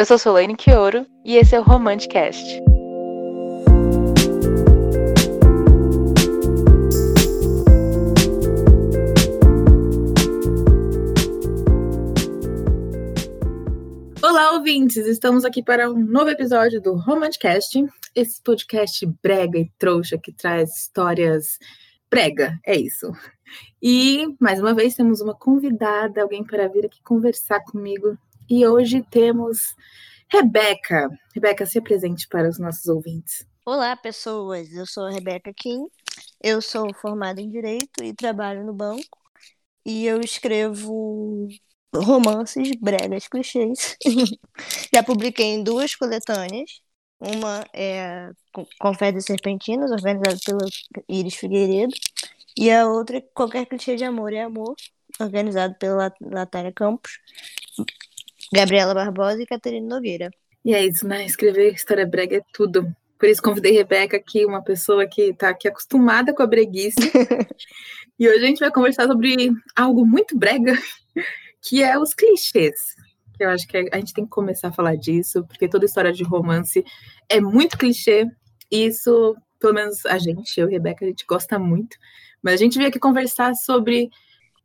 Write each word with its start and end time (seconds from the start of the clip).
Eu 0.00 0.06
sou 0.06 0.16
Solane 0.16 0.56
Quioro 0.56 1.06
e 1.26 1.36
esse 1.36 1.54
é 1.54 1.60
o 1.60 1.62
Romanticast. 1.62 2.58
Olá, 14.22 14.52
ouvintes! 14.52 15.06
Estamos 15.06 15.44
aqui 15.44 15.62
para 15.62 15.90
um 15.90 15.98
novo 15.98 16.30
episódio 16.30 16.80
do 16.80 16.94
Romanticast, 16.94 17.84
esse 18.14 18.42
podcast 18.42 19.06
brega 19.22 19.58
e 19.58 19.70
trouxa 19.76 20.16
que 20.16 20.32
traz 20.32 20.74
histórias 20.78 21.58
brega, 22.10 22.58
é 22.64 22.74
isso. 22.74 23.12
E 23.82 24.34
mais 24.40 24.60
uma 24.60 24.72
vez 24.72 24.94
temos 24.94 25.20
uma 25.20 25.34
convidada, 25.34 26.22
alguém 26.22 26.42
para 26.42 26.68
vir 26.68 26.86
aqui 26.86 27.02
conversar 27.02 27.60
comigo. 27.64 28.16
E 28.50 28.66
hoje 28.66 29.00
temos 29.08 29.76
Rebeca. 30.28 31.08
Rebeca, 31.32 31.64
se 31.64 31.78
apresente 31.78 32.26
para 32.26 32.48
os 32.48 32.58
nossos 32.58 32.84
ouvintes. 32.86 33.46
Olá, 33.64 33.94
pessoas. 33.94 34.72
Eu 34.72 34.84
sou 34.86 35.06
a 35.06 35.12
Rebeca 35.12 35.52
Kim. 35.54 35.86
Eu 36.42 36.60
sou 36.60 36.92
formada 36.94 37.40
em 37.40 37.48
Direito 37.48 38.02
e 38.02 38.12
trabalho 38.12 38.66
no 38.66 38.72
banco. 38.72 39.16
E 39.86 40.04
eu 40.04 40.20
escrevo 40.20 41.46
romances, 41.94 42.72
bregas, 42.80 43.28
clichês. 43.28 43.96
Já 44.92 45.04
publiquei 45.04 45.46
em 45.46 45.62
duas 45.62 45.94
coletâneas. 45.94 46.80
Uma 47.20 47.64
é 47.72 48.32
Confetes 48.80 49.26
Serpentinas, 49.26 49.92
organizada 49.92 50.38
pela 50.44 50.68
Iris 51.08 51.36
Figueiredo. 51.36 51.94
E 52.56 52.68
a 52.68 52.88
outra 52.88 53.18
é 53.18 53.20
Qualquer 53.20 53.64
Clichê 53.66 53.94
de 53.94 54.02
Amor 54.02 54.32
é 54.32 54.42
Amor, 54.42 54.74
organizado 55.20 55.76
pela 55.76 56.12
Natália 56.20 56.72
Campos, 56.72 57.12
Gabriela 58.52 58.94
Barbosa 58.94 59.42
e 59.42 59.46
Caterina 59.46 59.86
Nogueira. 59.86 60.30
E 60.64 60.74
é 60.74 60.84
isso, 60.84 61.06
né? 61.06 61.24
Escrever 61.24 61.72
história 61.72 62.06
brega 62.06 62.38
é 62.38 62.42
tudo. 62.52 62.94
Por 63.18 63.28
isso 63.28 63.42
convidei 63.42 63.72
Rebeca 63.72 64.16
aqui, 64.16 64.44
uma 64.44 64.62
pessoa 64.62 65.06
que 65.06 65.22
está 65.22 65.50
aqui 65.50 65.68
acostumada 65.68 66.34
com 66.34 66.42
a 66.42 66.46
breguice. 66.46 66.96
e 68.18 68.28
hoje 68.28 68.44
a 68.44 68.46
gente 68.46 68.60
vai 68.60 68.70
conversar 68.70 69.06
sobre 69.06 69.50
algo 69.76 70.06
muito 70.06 70.36
brega, 70.36 70.74
que 71.62 71.82
é 71.82 71.98
os 71.98 72.14
clichês. 72.14 72.74
Eu 73.38 73.50
acho 73.50 73.66
que 73.66 73.76
a 73.76 73.96
gente 73.96 74.12
tem 74.12 74.24
que 74.24 74.30
começar 74.30 74.68
a 74.68 74.72
falar 74.72 74.96
disso, 74.96 75.44
porque 75.44 75.68
toda 75.68 75.86
história 75.86 76.12
de 76.12 76.24
romance 76.24 76.84
é 77.28 77.40
muito 77.40 77.78
clichê. 77.78 78.26
E 78.70 78.86
isso, 78.86 79.34
pelo 79.58 79.74
menos 79.74 80.04
a 80.06 80.18
gente, 80.18 80.58
eu 80.60 80.68
e 80.68 80.72
Rebeca, 80.72 81.04
a 81.04 81.08
gente 81.08 81.24
gosta 81.26 81.58
muito. 81.58 81.96
Mas 82.42 82.54
a 82.54 82.56
gente 82.58 82.76
veio 82.76 82.88
aqui 82.88 82.98
conversar 82.98 83.54
sobre 83.54 84.10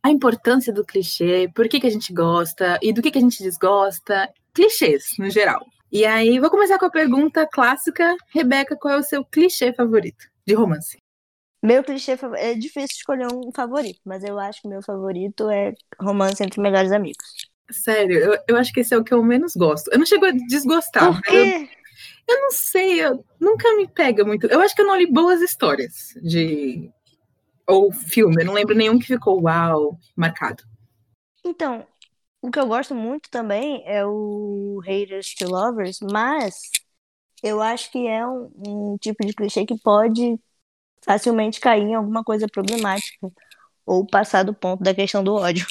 a 0.06 0.11
importância 0.11 0.72
do 0.72 0.86
clichê, 0.86 1.50
por 1.56 1.67
que, 1.67 1.80
que 1.80 1.88
a 1.88 1.89
gente 1.89 2.14
gosta 2.14 2.78
e 2.80 2.94
do 2.94 3.02
que, 3.02 3.09
que 3.09 3.17
a 3.17 3.22
gente 3.22 3.42
desgosta, 3.42 4.31
clichês 4.53 5.08
no 5.17 5.31
geral. 5.31 5.66
E 5.92 6.06
aí, 6.06 6.39
vou 6.39 6.52
começar 6.52 6.78
com 6.78 6.86
a 6.86 6.92
pergunta 6.92 7.47
clássica. 7.52 8.16
Rebeca, 8.30 8.75
qual 8.75 8.94
é 8.94 8.97
o 9.00 9.03
seu 9.03 9.25
clichê 9.25 9.73
favorito 9.73 10.25
de 10.45 10.53
romance? 10.53 11.00
Meu 11.64 11.84
clichê 11.84 12.16
é 12.36 12.53
difícil 12.53 12.97
escolher 12.97 13.25
um 13.34 13.52
favorito, 13.52 14.00
mas 14.06 14.23
eu 14.23 14.38
acho 14.38 14.62
que 14.62 14.67
meu 14.67 14.84
favorito 14.84 15.50
é 15.50 15.73
romance 16.00 16.44
entre 16.44 16.62
melhores 16.62 16.92
amigos. 16.92 17.25
Sério, 17.72 18.19
eu, 18.19 18.38
eu 18.47 18.58
acho 18.58 18.72
que 18.72 18.81
esse 18.81 18.94
é 18.94 18.97
o 19.00 19.03
que 19.03 19.12
eu 19.12 19.23
menos 19.23 19.56
gosto. 19.56 19.92
Eu 19.92 19.97
não 19.97 20.06
chego 20.06 20.25
a 20.28 20.31
desgostar. 20.31 21.14
Por 21.16 21.22
quê? 21.23 21.67
Eu, 22.28 22.36
eu 22.36 22.42
não 22.42 22.52
sei, 22.52 23.03
eu, 23.03 23.25
nunca 23.42 23.75
me 23.75 23.88
pega 23.88 24.23
muito. 24.23 24.45
Eu 24.45 24.62
acho 24.62 24.75
que 24.75 24.84
eu 24.84 24.86
não 24.86 24.95
li 24.95 25.12
boas 25.12 25.42
histórias 25.42 26.14
de 26.22 26.92
ou 27.67 27.91
filme, 27.91 28.41
eu 28.41 28.45
não 28.45 28.53
lembro 28.53 28.75
nenhum 28.75 28.99
que 28.99 29.08
ficou 29.08 29.41
uau, 29.41 29.97
marcado. 30.16 30.63
Então, 31.44 31.85
o 32.41 32.52
que 32.52 32.59
eu 32.59 32.67
gosto 32.67 32.94
muito 32.94 33.30
também 33.30 33.83
é 33.85 34.05
o 34.05 34.80
Haters 34.85 35.33
to 35.35 35.47
Lovers, 35.47 35.99
mas 36.02 36.61
eu 37.41 37.61
acho 37.61 37.91
que 37.91 38.07
é 38.07 38.25
um, 38.27 38.52
um 38.57 38.97
tipo 38.99 39.25
de 39.25 39.33
clichê 39.33 39.66
que 39.66 39.80
pode 39.80 40.39
facilmente 41.03 41.59
cair 41.59 41.83
em 41.83 41.95
alguma 41.95 42.23
coisa 42.23 42.47
problemática 42.47 43.31
ou 43.85 44.06
passar 44.06 44.44
do 44.44 44.53
ponto 44.53 44.84
da 44.84 44.94
questão 44.94 45.23
do 45.23 45.35
ódio. 45.35 45.66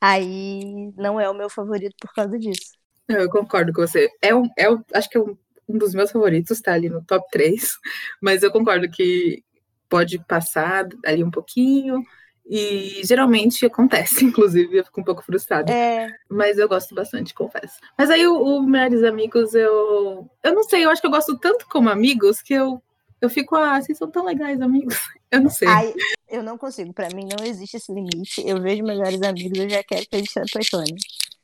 Aí 0.00 0.92
não 0.96 1.20
é 1.20 1.30
o 1.30 1.34
meu 1.34 1.48
favorito 1.48 1.94
por 2.00 2.12
causa 2.12 2.38
disso. 2.38 2.72
Eu 3.08 3.30
concordo 3.30 3.72
com 3.72 3.82
você. 3.82 4.08
É 4.20 4.34
um, 4.34 4.48
é 4.58 4.70
um, 4.70 4.82
acho 4.92 5.08
que 5.08 5.16
é 5.16 5.20
um, 5.20 5.36
um 5.68 5.78
dos 5.78 5.94
meus 5.94 6.10
favoritos, 6.10 6.60
tá 6.60 6.74
ali 6.74 6.88
no 6.88 7.04
top 7.04 7.24
3. 7.30 7.78
Mas 8.20 8.42
eu 8.42 8.50
concordo 8.50 8.90
que 8.90 9.44
pode 9.88 10.18
passar 10.26 10.86
ali 11.04 11.22
um 11.22 11.30
pouquinho. 11.30 12.02
E 12.48 13.00
geralmente 13.04 13.66
acontece, 13.66 14.22
inclusive, 14.24 14.78
eu 14.78 14.84
fico 14.84 15.00
um 15.00 15.04
pouco 15.04 15.24
frustrada. 15.24 15.72
É. 15.72 16.08
Mas 16.30 16.58
eu 16.58 16.68
gosto 16.68 16.94
bastante, 16.94 17.34
confesso. 17.34 17.74
Mas 17.98 18.08
aí 18.08 18.26
o, 18.26 18.40
o 18.40 18.62
Melhores 18.62 19.02
Amigos, 19.02 19.52
eu. 19.54 20.30
Eu 20.42 20.54
não 20.54 20.62
sei, 20.62 20.84
eu 20.84 20.90
acho 20.90 21.00
que 21.00 21.06
eu 21.08 21.10
gosto 21.10 21.36
tanto 21.38 21.66
como 21.68 21.90
amigos 21.90 22.40
que 22.40 22.54
eu, 22.54 22.80
eu 23.20 23.28
fico, 23.28 23.56
ah, 23.56 23.80
vocês 23.80 23.98
são 23.98 24.08
tão 24.10 24.24
legais, 24.24 24.60
amigos. 24.60 24.96
Eu 25.28 25.40
não 25.40 25.50
sei. 25.50 25.66
Ai, 25.66 25.92
eu 26.30 26.40
não 26.40 26.56
consigo. 26.56 26.92
Para 26.92 27.08
mim 27.08 27.26
não 27.28 27.44
existe 27.44 27.76
esse 27.76 27.92
limite. 27.92 28.40
Eu 28.46 28.62
vejo 28.62 28.84
melhores 28.84 29.20
amigos, 29.22 29.58
eu 29.58 29.68
já 29.68 29.82
quero 29.82 30.06
que 30.08 30.16
eles 30.16 30.30
se 30.30 30.38
apaixonem. 30.38 30.94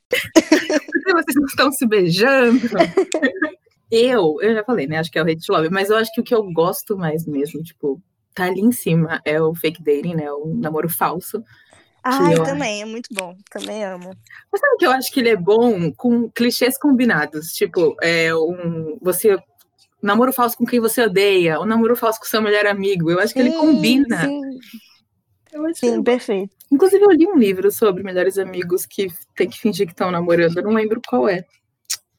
Porque 0.09 1.13
vocês 1.13 1.35
não 1.35 1.47
estão 1.47 1.73
se 1.73 1.85
beijando. 1.85 2.61
eu, 3.91 4.37
eu 4.41 4.55
já 4.55 4.63
falei, 4.63 4.87
né? 4.87 4.99
Acho 4.99 5.11
que 5.11 5.19
é 5.19 5.23
o 5.23 5.27
hate 5.27 5.51
love, 5.51 5.69
mas 5.69 5.91
eu 5.91 5.97
acho 5.97 6.13
que 6.15 6.21
o 6.21 6.25
que 6.25 6.33
eu 6.33 6.45
gosto 6.53 6.97
mais 6.97 7.27
mesmo, 7.27 7.61
tipo, 7.61 8.01
tá 8.35 8.45
ali 8.45 8.61
em 8.61 8.73
cima 8.73 9.21
é 9.25 9.41
o 9.41 9.55
fake 9.55 9.83
dating, 9.83 10.15
né? 10.15 10.31
O 10.33 10.55
namoro 10.55 10.89
falso. 10.89 11.43
Ai, 12.05 12.35
eu... 12.35 12.43
também, 12.43 12.83
é 12.83 12.85
muito 12.85 13.09
bom. 13.13 13.37
Também 13.51 13.85
amo. 13.85 14.17
Mas 14.51 14.61
sabe 14.61 14.77
que 14.77 14.87
eu 14.87 14.91
acho 14.91 15.13
que 15.13 15.21
ele 15.21 15.29
é 15.29 15.37
bom 15.37 15.93
com 15.93 16.29
clichês 16.31 16.77
combinados? 16.77 17.53
Tipo, 17.53 17.97
é 18.03 18.35
um. 18.35 18.99
Você. 19.01 19.39
Namoro 20.03 20.33
falso 20.33 20.57
com 20.57 20.67
quem 20.67 20.81
você 20.81 21.03
odeia, 21.03 21.61
ou 21.61 21.67
namoro 21.67 21.95
falso 21.95 22.19
com 22.19 22.27
seu 22.27 22.43
melhor 22.43 22.67
amigo. 22.67 23.09
Eu 23.09 23.21
acho 23.21 23.33
que 23.33 23.41
sim, 23.41 23.49
ele 23.49 23.57
combina. 23.57 24.27
Sim, 24.27 24.61
sim 25.75 26.03
perfeito. 26.03 26.51
Inclusive, 26.73 27.05
eu 27.05 27.11
li 27.13 27.25
um 27.25 27.37
livro 27.37 27.71
sobre 27.71 28.03
melhores 28.03 28.37
amigos 28.37 28.85
que 28.85 29.07
tem 29.37 29.49
que 29.49 29.61
fingir 29.61 29.87
que 29.87 29.93
estão 29.93 30.11
namorando. 30.11 30.57
Eu 30.57 30.65
não 30.65 30.73
lembro 30.73 31.01
qual 31.07 31.29
é. 31.29 31.45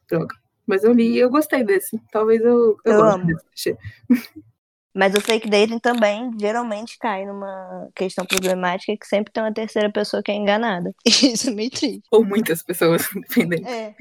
Droga. 0.09 0.34
Mas 0.66 0.85
eu 0.85 0.94
li 0.94 1.12
e 1.12 1.19
eu 1.19 1.30
gostei 1.30 1.62
desse. 1.62 2.00
Talvez 2.09 2.40
eu, 2.41 2.78
eu, 2.85 2.94
eu 2.94 3.03
amo. 3.03 3.28
mas 4.94 5.16
o 5.16 5.22
fake 5.22 5.50
dating 5.50 5.80
também 5.80 6.31
geralmente 6.40 6.98
cai 7.00 7.26
numa 7.26 7.90
questão 7.96 8.26
problemática 8.26 8.96
que 8.96 9.08
sempre 9.08 9.34
tem 9.34 9.44
uma 9.44 9.54
terceira 9.54 9.92
pessoa 9.92 10.22
que 10.22 10.31
é 10.31 10.36
enganada. 10.36 10.94
Isso 11.06 11.50
é 11.50 11.54
meio 11.54 11.72
triste. 11.72 12.04
Ou 12.12 12.24
muitas 12.24 12.62
pessoas, 12.62 13.08
dependendo. 13.14 13.68
É. 13.68 13.96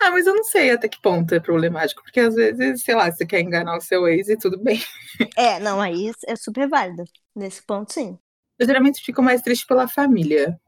Ah, 0.00 0.10
mas 0.10 0.26
eu 0.26 0.34
não 0.34 0.44
sei 0.44 0.70
até 0.70 0.88
que 0.88 1.00
ponto 1.00 1.34
é 1.34 1.40
problemático, 1.40 2.02
porque 2.02 2.20
às 2.20 2.34
vezes, 2.34 2.82
sei 2.82 2.94
lá, 2.94 3.10
você 3.10 3.26
quer 3.26 3.40
enganar 3.40 3.76
o 3.76 3.80
seu 3.80 4.06
ex 4.08 4.28
e 4.28 4.36
tudo 4.36 4.58
bem. 4.58 4.80
É, 5.34 5.58
não, 5.58 5.80
aí 5.80 6.12
é 6.26 6.36
super 6.36 6.68
válido. 6.68 7.04
Nesse 7.34 7.62
ponto, 7.62 7.90
sim. 7.90 8.18
Eu 8.58 8.66
geralmente 8.66 9.02
fico 9.02 9.22
mais 9.22 9.40
triste 9.40 9.66
pela 9.66 9.88
família. 9.88 10.58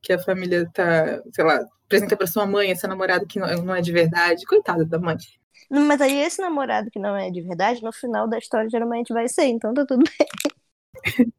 Que 0.00 0.12
a 0.12 0.18
família 0.18 0.68
tá, 0.72 1.20
sei 1.32 1.44
lá, 1.44 1.60
apresenta 1.84 2.16
pra 2.16 2.26
sua 2.26 2.46
mãe 2.46 2.70
esse 2.70 2.86
namorado 2.86 3.26
que 3.26 3.38
não 3.38 3.74
é 3.74 3.80
de 3.80 3.92
verdade. 3.92 4.44
Coitada 4.44 4.84
da 4.84 4.98
mãe. 4.98 5.16
Mas 5.70 6.00
aí 6.00 6.18
esse 6.20 6.40
namorado 6.40 6.90
que 6.90 6.98
não 6.98 7.16
é 7.16 7.30
de 7.30 7.42
verdade, 7.42 7.82
no 7.82 7.92
final 7.92 8.26
da 8.26 8.38
história 8.38 8.70
geralmente 8.70 9.12
vai 9.12 9.28
ser, 9.28 9.46
então 9.46 9.74
tá 9.74 9.84
tudo 9.84 10.04
bem. 10.04 10.28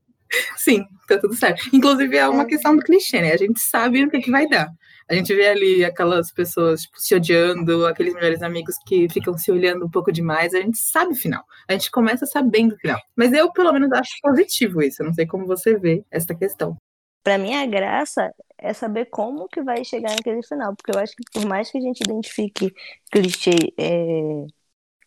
Sim, 0.55 0.85
tá 1.07 1.17
tudo 1.17 1.35
certo. 1.35 1.63
Inclusive 1.73 2.15
é 2.15 2.27
uma 2.27 2.43
é. 2.43 2.45
questão 2.45 2.75
do 2.75 2.83
clichê, 2.83 3.21
né? 3.21 3.33
A 3.33 3.37
gente 3.37 3.59
sabe 3.59 4.03
o 4.03 4.09
que, 4.09 4.19
que 4.19 4.29
vai 4.29 4.47
dar. 4.47 4.69
A 5.09 5.15
gente 5.15 5.33
vê 5.33 5.47
ali 5.47 5.83
aquelas 5.83 6.31
pessoas 6.31 6.83
tipo, 6.83 7.01
se 7.01 7.15
odiando, 7.15 7.87
aqueles 7.87 8.13
melhores 8.13 8.43
amigos 8.43 8.75
que 8.85 9.09
ficam 9.09 9.35
se 9.35 9.51
olhando 9.51 9.85
um 9.85 9.89
pouco 9.89 10.11
demais. 10.11 10.53
A 10.53 10.59
gente 10.59 10.77
sabe 10.77 11.13
o 11.13 11.15
final. 11.15 11.43
A 11.67 11.73
gente 11.73 11.89
começa 11.89 12.27
sabendo 12.27 12.75
o 12.75 12.77
final. 12.77 12.99
Mas 13.15 13.33
eu, 13.33 13.51
pelo 13.51 13.73
menos, 13.73 13.91
acho 13.91 14.11
positivo 14.21 14.83
isso. 14.83 15.01
Eu 15.01 15.07
não 15.07 15.13
sei 15.15 15.25
como 15.25 15.47
você 15.47 15.75
vê 15.75 16.03
essa 16.11 16.35
questão. 16.35 16.77
Para 17.23 17.37
mim, 17.37 17.53
a 17.53 17.65
graça 17.65 18.33
é 18.57 18.73
saber 18.73 19.05
como 19.05 19.47
que 19.47 19.61
vai 19.61 19.83
chegar 19.83 20.11
naquele 20.11 20.43
final, 20.43 20.75
porque 20.75 20.95
eu 20.95 20.99
acho 20.99 21.13
que 21.15 21.23
por 21.33 21.45
mais 21.47 21.71
que 21.71 21.77
a 21.77 21.81
gente 21.81 22.01
identifique 22.01 22.73
clichê, 23.11 23.51
é, 23.77 24.45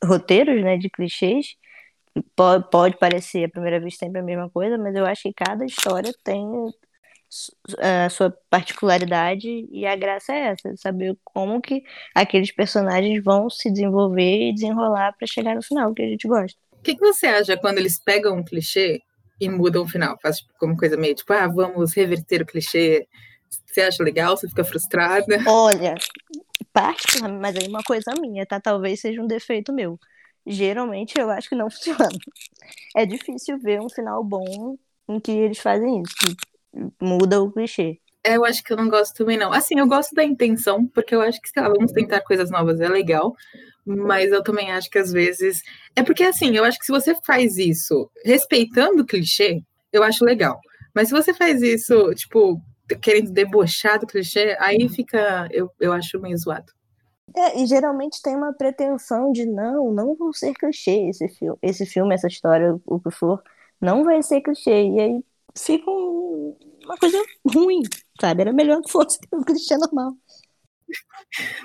roteiros, 0.05 0.63
né, 0.63 0.77
de 0.77 0.91
clichês, 0.91 1.57
pode, 2.37 2.69
pode 2.71 2.99
parecer 2.99 3.45
à 3.45 3.49
primeira 3.49 3.81
vista 3.81 4.05
sempre 4.07 4.21
a 4.21 4.25
mesma 4.25 4.51
coisa, 4.51 4.77
mas 4.79 4.95
eu 4.95 5.07
acho 5.07 5.23
que 5.23 5.33
cada 5.33 5.65
história 5.65 6.13
tem 6.25 6.45
a 7.79 8.11
sua 8.11 8.31
particularidade 8.51 9.67
e 9.71 9.87
a 9.87 9.97
graça 9.97 10.35
é 10.35 10.49
essa, 10.49 10.77
saber 10.77 11.17
como 11.25 11.63
que 11.63 11.83
aqueles 12.15 12.53
personagens 12.53 13.25
vão 13.25 13.49
se 13.49 13.71
desenvolver 13.71 14.51
e 14.51 14.55
desenrolar 14.55 15.15
para 15.17 15.27
chegar 15.27 15.55
no 15.55 15.63
final 15.63 15.95
que 15.95 16.03
a 16.03 16.09
gente 16.09 16.29
gosta. 16.29 16.59
O 16.73 16.83
que, 16.83 16.95
que 16.95 17.01
você 17.01 17.27
acha 17.27 17.57
quando 17.57 17.79
eles 17.79 17.99
pegam 17.99 18.37
um 18.37 18.45
clichê 18.45 19.01
e 19.43 19.49
mudam 19.49 19.83
o 19.83 19.89
final. 19.89 20.17
Faz 20.23 20.39
tipo, 20.39 20.53
como 20.57 20.77
coisa 20.77 20.97
meio 20.97 21.17
tipo, 21.17 21.33
ah, 21.33 21.49
vamos 21.49 21.93
reverter 21.95 22.43
o 22.43 22.47
clichê. 22.47 23.09
Você 23.67 23.83
acha 23.83 24.03
legal? 24.03 24.37
Você 24.37 24.49
fica 24.49 24.63
frustrada? 24.63 25.37
Olha, 25.51 25.95
particularmente, 26.73 27.43
mas 27.43 27.57
aí 27.57 27.69
uma 27.69 27.83
coisa 27.83 28.13
minha, 28.21 28.47
tá? 28.47 28.61
Talvez 28.61 29.01
seja 29.01 29.21
um 29.21 29.27
defeito 29.27 29.73
meu. 29.73 29.99
Geralmente 30.47 31.19
eu 31.19 31.29
acho 31.29 31.49
que 31.49 31.57
não 31.57 31.69
funciona. 31.71 32.09
É 32.97 33.05
difícil 33.05 33.59
ver 33.59 33.81
um 33.81 33.91
final 33.91 34.23
bom 34.23 34.77
em 35.09 35.19
que 35.19 35.33
eles 35.33 35.59
fazem 35.59 36.03
isso, 36.03 36.15
que 36.17 37.05
muda 37.05 37.43
o 37.43 37.51
clichê. 37.51 37.99
É, 38.25 38.37
eu 38.37 38.45
acho 38.45 38.63
que 38.63 38.73
eu 38.73 38.77
não 38.77 38.89
gosto 38.89 39.17
também, 39.17 39.37
não. 39.37 39.53
Assim, 39.53 39.77
eu 39.77 39.89
gosto 39.89 40.15
da 40.15 40.23
intenção, 40.23 40.87
porque 40.87 41.13
eu 41.13 41.21
acho 41.21 41.43
que, 41.43 41.49
sei 41.49 41.61
lá, 41.61 41.69
vamos 41.69 41.91
tentar 41.91 42.21
coisas 42.21 42.49
novas, 42.49 42.81
é 42.81 42.89
legal. 42.89 43.35
Mas 43.85 44.31
eu 44.31 44.43
também 44.43 44.71
acho 44.71 44.89
que 44.89 44.99
às 44.99 45.13
vezes. 45.13 45.61
É 45.97 46.03
porque, 46.03 46.23
assim, 46.23 46.57
eu 46.57 46.65
acho 46.65 46.79
que 46.79 46.87
se 46.87 46.93
você 46.93 47.15
faz 47.25 47.59
isso 47.59 48.11
respeitando 48.25 49.03
o 49.03 49.07
clichê, 49.07 49.63
eu 49.93 50.03
acho 50.03 50.25
legal. 50.25 50.61
Mas 50.95 51.09
se 51.09 51.15
você 51.15 51.35
faz 51.35 51.63
isso, 51.63 52.15
tipo, 52.15 52.61
querendo 53.01 53.31
debochar 53.31 53.99
do 53.99 54.07
clichê, 54.07 54.57
aí 54.61 54.89
fica. 54.89 55.49
Eu, 55.51 55.71
eu 55.81 55.93
acho 55.93 56.21
meio 56.21 56.37
zoado. 56.37 56.73
É, 57.35 57.63
e 57.63 57.67
geralmente 57.67 58.21
tem 58.21 58.37
uma 58.37 58.53
pretensão 58.53 59.33
de 59.33 59.47
não, 59.47 59.91
não 59.91 60.15
vão 60.15 60.33
ser 60.33 60.53
clichê 60.55 61.09
esse 61.09 61.29
filme, 61.29 61.59
esse 61.63 61.87
filme, 61.87 62.15
essa 62.15 62.27
história, 62.27 62.79
o 62.85 63.01
que 63.01 63.11
for, 63.11 63.43
não 63.81 64.05
vai 64.05 64.23
ser 64.23 64.43
clichê. 64.43 64.85
E 64.85 65.01
aí 65.01 65.25
fica 65.57 65.91
um, 65.91 66.57
uma 66.85 66.97
coisa 66.97 67.19
ruim, 67.55 67.83
sabe? 68.21 68.43
Era 68.43 68.53
melhor 68.53 68.83
que 68.83 68.91
fosse 68.91 69.19
um 69.33 69.43
clichê 69.43 69.77
normal. 69.77 70.15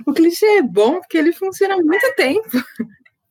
O 0.05 0.13
clichê 0.13 0.45
é 0.57 0.61
bom 0.61 0.99
porque 0.99 1.17
ele 1.17 1.33
funciona 1.33 1.75
há 1.75 1.77
muito 1.77 2.13
tempo. 2.15 2.49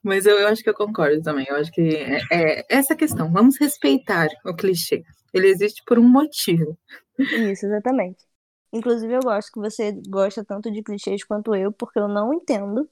Mas 0.02 0.24
eu, 0.24 0.38
eu 0.38 0.48
acho 0.48 0.62
que 0.62 0.70
eu 0.70 0.74
concordo 0.74 1.20
também. 1.22 1.46
Eu 1.48 1.56
acho 1.56 1.72
que 1.72 1.96
é, 1.96 2.20
é 2.30 2.66
essa 2.68 2.94
questão. 2.94 3.32
Vamos 3.32 3.58
respeitar 3.58 4.28
o 4.44 4.54
clichê. 4.54 5.02
Ele 5.34 5.48
existe 5.48 5.82
por 5.84 5.98
um 5.98 6.08
motivo. 6.08 6.78
Isso, 7.18 7.66
exatamente. 7.66 8.24
Inclusive, 8.72 9.14
eu 9.14 9.20
gosto 9.20 9.50
que 9.52 9.60
você 9.60 9.92
gosta 10.08 10.44
tanto 10.44 10.70
de 10.70 10.82
clichês 10.82 11.24
quanto 11.24 11.54
eu, 11.54 11.72
porque 11.72 11.98
eu 11.98 12.08
não 12.08 12.32
entendo, 12.34 12.88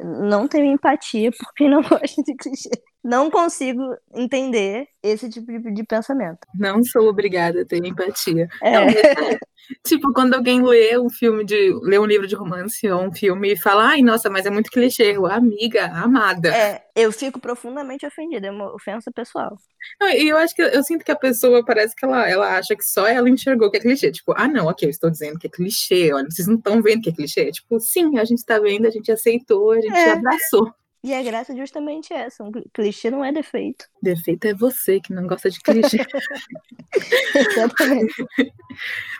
não 0.00 0.48
tenho 0.48 0.72
empatia 0.72 1.30
por 1.30 1.52
quem 1.54 1.68
não 1.68 1.82
gosta 1.82 2.22
de 2.22 2.34
clichê. 2.34 2.70
Não 3.02 3.30
consigo 3.30 3.96
entender 4.14 4.88
esse 5.02 5.30
tipo 5.30 5.46
de, 5.46 5.72
de 5.72 5.84
pensamento. 5.84 6.40
Não 6.54 6.82
sou 6.82 7.08
obrigada 7.08 7.62
a 7.62 7.64
ter 7.64 7.84
empatia. 7.84 8.48
É. 8.60 8.70
Não, 8.72 8.82
é, 8.88 9.38
tipo, 9.86 10.12
quando 10.12 10.34
alguém 10.34 10.62
lê 10.62 10.98
um 10.98 11.08
filme 11.08 11.44
de. 11.44 11.72
lê 11.82 11.98
um 11.98 12.04
livro 12.04 12.26
de 12.26 12.34
romance 12.34 12.88
ou 12.90 13.02
um 13.02 13.12
filme 13.12 13.52
e 13.52 13.56
fala, 13.56 13.90
ai, 13.90 14.02
nossa, 14.02 14.28
mas 14.28 14.46
é 14.46 14.50
muito 14.50 14.70
clichê, 14.70 15.16
eu, 15.16 15.26
amiga, 15.26 15.86
amada. 15.86 16.48
É, 16.48 16.82
eu 16.94 17.12
fico 17.12 17.38
profundamente 17.38 18.04
ofendida, 18.04 18.48
é 18.48 18.50
uma 18.50 18.74
ofensa 18.74 19.12
pessoal. 19.12 19.56
Não, 20.00 20.08
e 20.10 20.28
eu 20.28 20.36
acho 20.36 20.54
que 20.54 20.62
eu 20.62 20.82
sinto 20.82 21.04
que 21.04 21.12
a 21.12 21.16
pessoa 21.16 21.64
parece 21.64 21.94
que 21.94 22.04
ela, 22.04 22.28
ela 22.28 22.58
acha 22.58 22.74
que 22.74 22.84
só 22.84 23.06
ela 23.06 23.30
enxergou 23.30 23.70
que 23.70 23.76
é 23.76 23.80
clichê. 23.80 24.10
Tipo, 24.10 24.34
ah, 24.36 24.48
não, 24.48 24.66
ok, 24.66 24.86
eu 24.86 24.90
estou 24.90 25.08
dizendo 25.08 25.38
que 25.38 25.46
é 25.46 25.50
clichê, 25.50 26.12
olha, 26.12 26.26
vocês 26.28 26.48
não 26.48 26.56
estão 26.56 26.82
vendo 26.82 27.02
que 27.02 27.10
é 27.10 27.12
clichê. 27.12 27.50
Tipo, 27.52 27.78
sim, 27.78 28.18
a 28.18 28.24
gente 28.24 28.38
está 28.38 28.58
vendo, 28.58 28.86
a 28.86 28.90
gente 28.90 29.10
aceitou, 29.12 29.70
a 29.70 29.80
gente 29.80 29.96
é. 29.96 30.10
abraçou. 30.10 30.74
E 31.02 31.14
a 31.14 31.22
graça 31.22 31.52
é 31.52 31.56
justamente 31.56 32.12
essa. 32.12 32.42
Um 32.42 32.50
clichê 32.72 33.10
não 33.10 33.24
é 33.24 33.32
defeito. 33.32 33.84
Defeito 34.02 34.46
é 34.46 34.54
você 34.54 35.00
que 35.00 35.12
não 35.12 35.26
gosta 35.26 35.48
de 35.48 35.60
clichê. 35.60 35.98
Exatamente. 37.34 38.14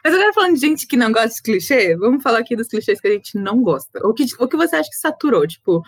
Mas 0.05 0.15
agora 0.15 0.33
falando 0.33 0.55
de 0.55 0.61
gente 0.61 0.87
que 0.89 0.97
não 0.97 1.13
gosta 1.13 1.35
de 1.35 1.43
clichê, 1.43 1.97
vamos 1.97 2.23
falar 2.23 2.41
aqui 2.41 2.57
dos 2.57 2.67
clichês 2.67 3.01
que 3.01 3.07
a 3.07 3.13
gente 3.13 3.39
não 3.39 3.63
gosta. 3.63 4.05
O 4.05 4.13
que, 4.13 4.25
o 4.41 4.49
que 4.49 4.57
você 4.57 4.75
acha 4.75 4.91
que 4.91 4.97
saturou? 4.97 5.47
Tipo, 5.47 5.83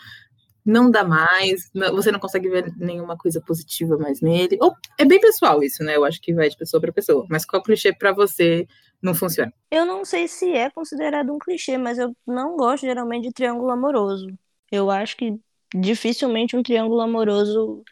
não 0.65 0.91
dá 0.91 1.03
mais, 1.03 1.69
não, 1.75 1.93
você 1.95 2.13
não 2.13 2.21
consegue 2.21 2.49
ver 2.49 2.73
nenhuma 2.77 3.17
coisa 3.17 3.41
positiva 3.41 3.99
mais 3.99 4.21
nele. 4.21 4.59
Ou 4.61 4.75
é 4.97 5.05
bem 5.05 5.21
pessoal 5.21 5.63
isso, 5.63 5.83
né? 5.83 5.97
Eu 5.97 6.05
acho 6.05 6.21
que 6.21 6.33
vai 6.33 6.49
de 6.49 6.57
pessoa 6.57 6.81
para 6.81 6.93
pessoa. 6.93 7.27
Mas 7.29 7.45
qual 7.45 7.63
clichê 7.63 7.93
para 7.93 8.13
você 8.13 8.67
não 9.03 9.15
funciona? 9.15 9.53
Eu 9.71 9.85
não 9.85 10.05
sei 10.05 10.29
se 10.29 10.53
é 10.53 10.71
considerado 10.71 11.33
um 11.33 11.39
clichê, 11.39 11.77
mas 11.77 11.99
eu 11.99 12.15
não 12.25 12.57
gosto 12.57 12.83
geralmente 12.83 13.25
de 13.25 13.33
triângulo 13.33 13.71
amoroso. 13.71 14.29
Eu 14.71 14.89
acho 14.89 15.17
que 15.17 15.37
dificilmente 15.75 16.57
um 16.57 16.63
triângulo 16.63 17.01
amoroso 17.01 17.83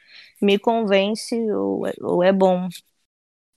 me 0.41 0.59
convence 0.59 1.35
ou, 1.53 1.87
é, 1.87 1.93
ou 2.01 2.23
é 2.23 2.33
bom. 2.33 2.69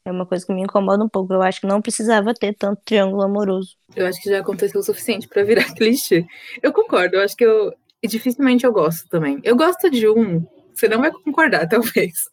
É 0.03 0.12
uma 0.12 0.25
coisa 0.25 0.45
que 0.45 0.53
me 0.53 0.62
incomoda 0.62 1.03
um 1.03 1.09
pouco. 1.09 1.33
Eu 1.33 1.41
acho 1.41 1.62
que 1.62 1.68
não 1.68 1.81
precisava 1.81 2.33
ter 2.33 2.56
tanto 2.56 2.81
triângulo 2.83 3.21
amoroso. 3.21 3.75
Eu 3.95 4.07
acho 4.07 4.21
que 4.21 4.29
já 4.29 4.39
aconteceu 4.39 4.79
o 4.79 4.83
suficiente 4.83 5.27
para 5.27 5.44
virar 5.44 5.65
clichê. 5.75 6.25
Eu 6.62 6.73
concordo, 6.73 7.18
eu 7.18 7.23
acho 7.23 7.35
que 7.35 7.45
eu 7.45 7.73
dificilmente 8.03 8.65
eu 8.65 8.73
gosto 8.73 9.07
também. 9.09 9.39
Eu 9.44 9.56
gosto 9.56 9.89
de 9.89 10.09
um, 10.09 10.44
você 10.74 10.88
não 10.88 11.00
vai 11.00 11.12
concordar, 11.12 11.67
talvez. 11.69 12.29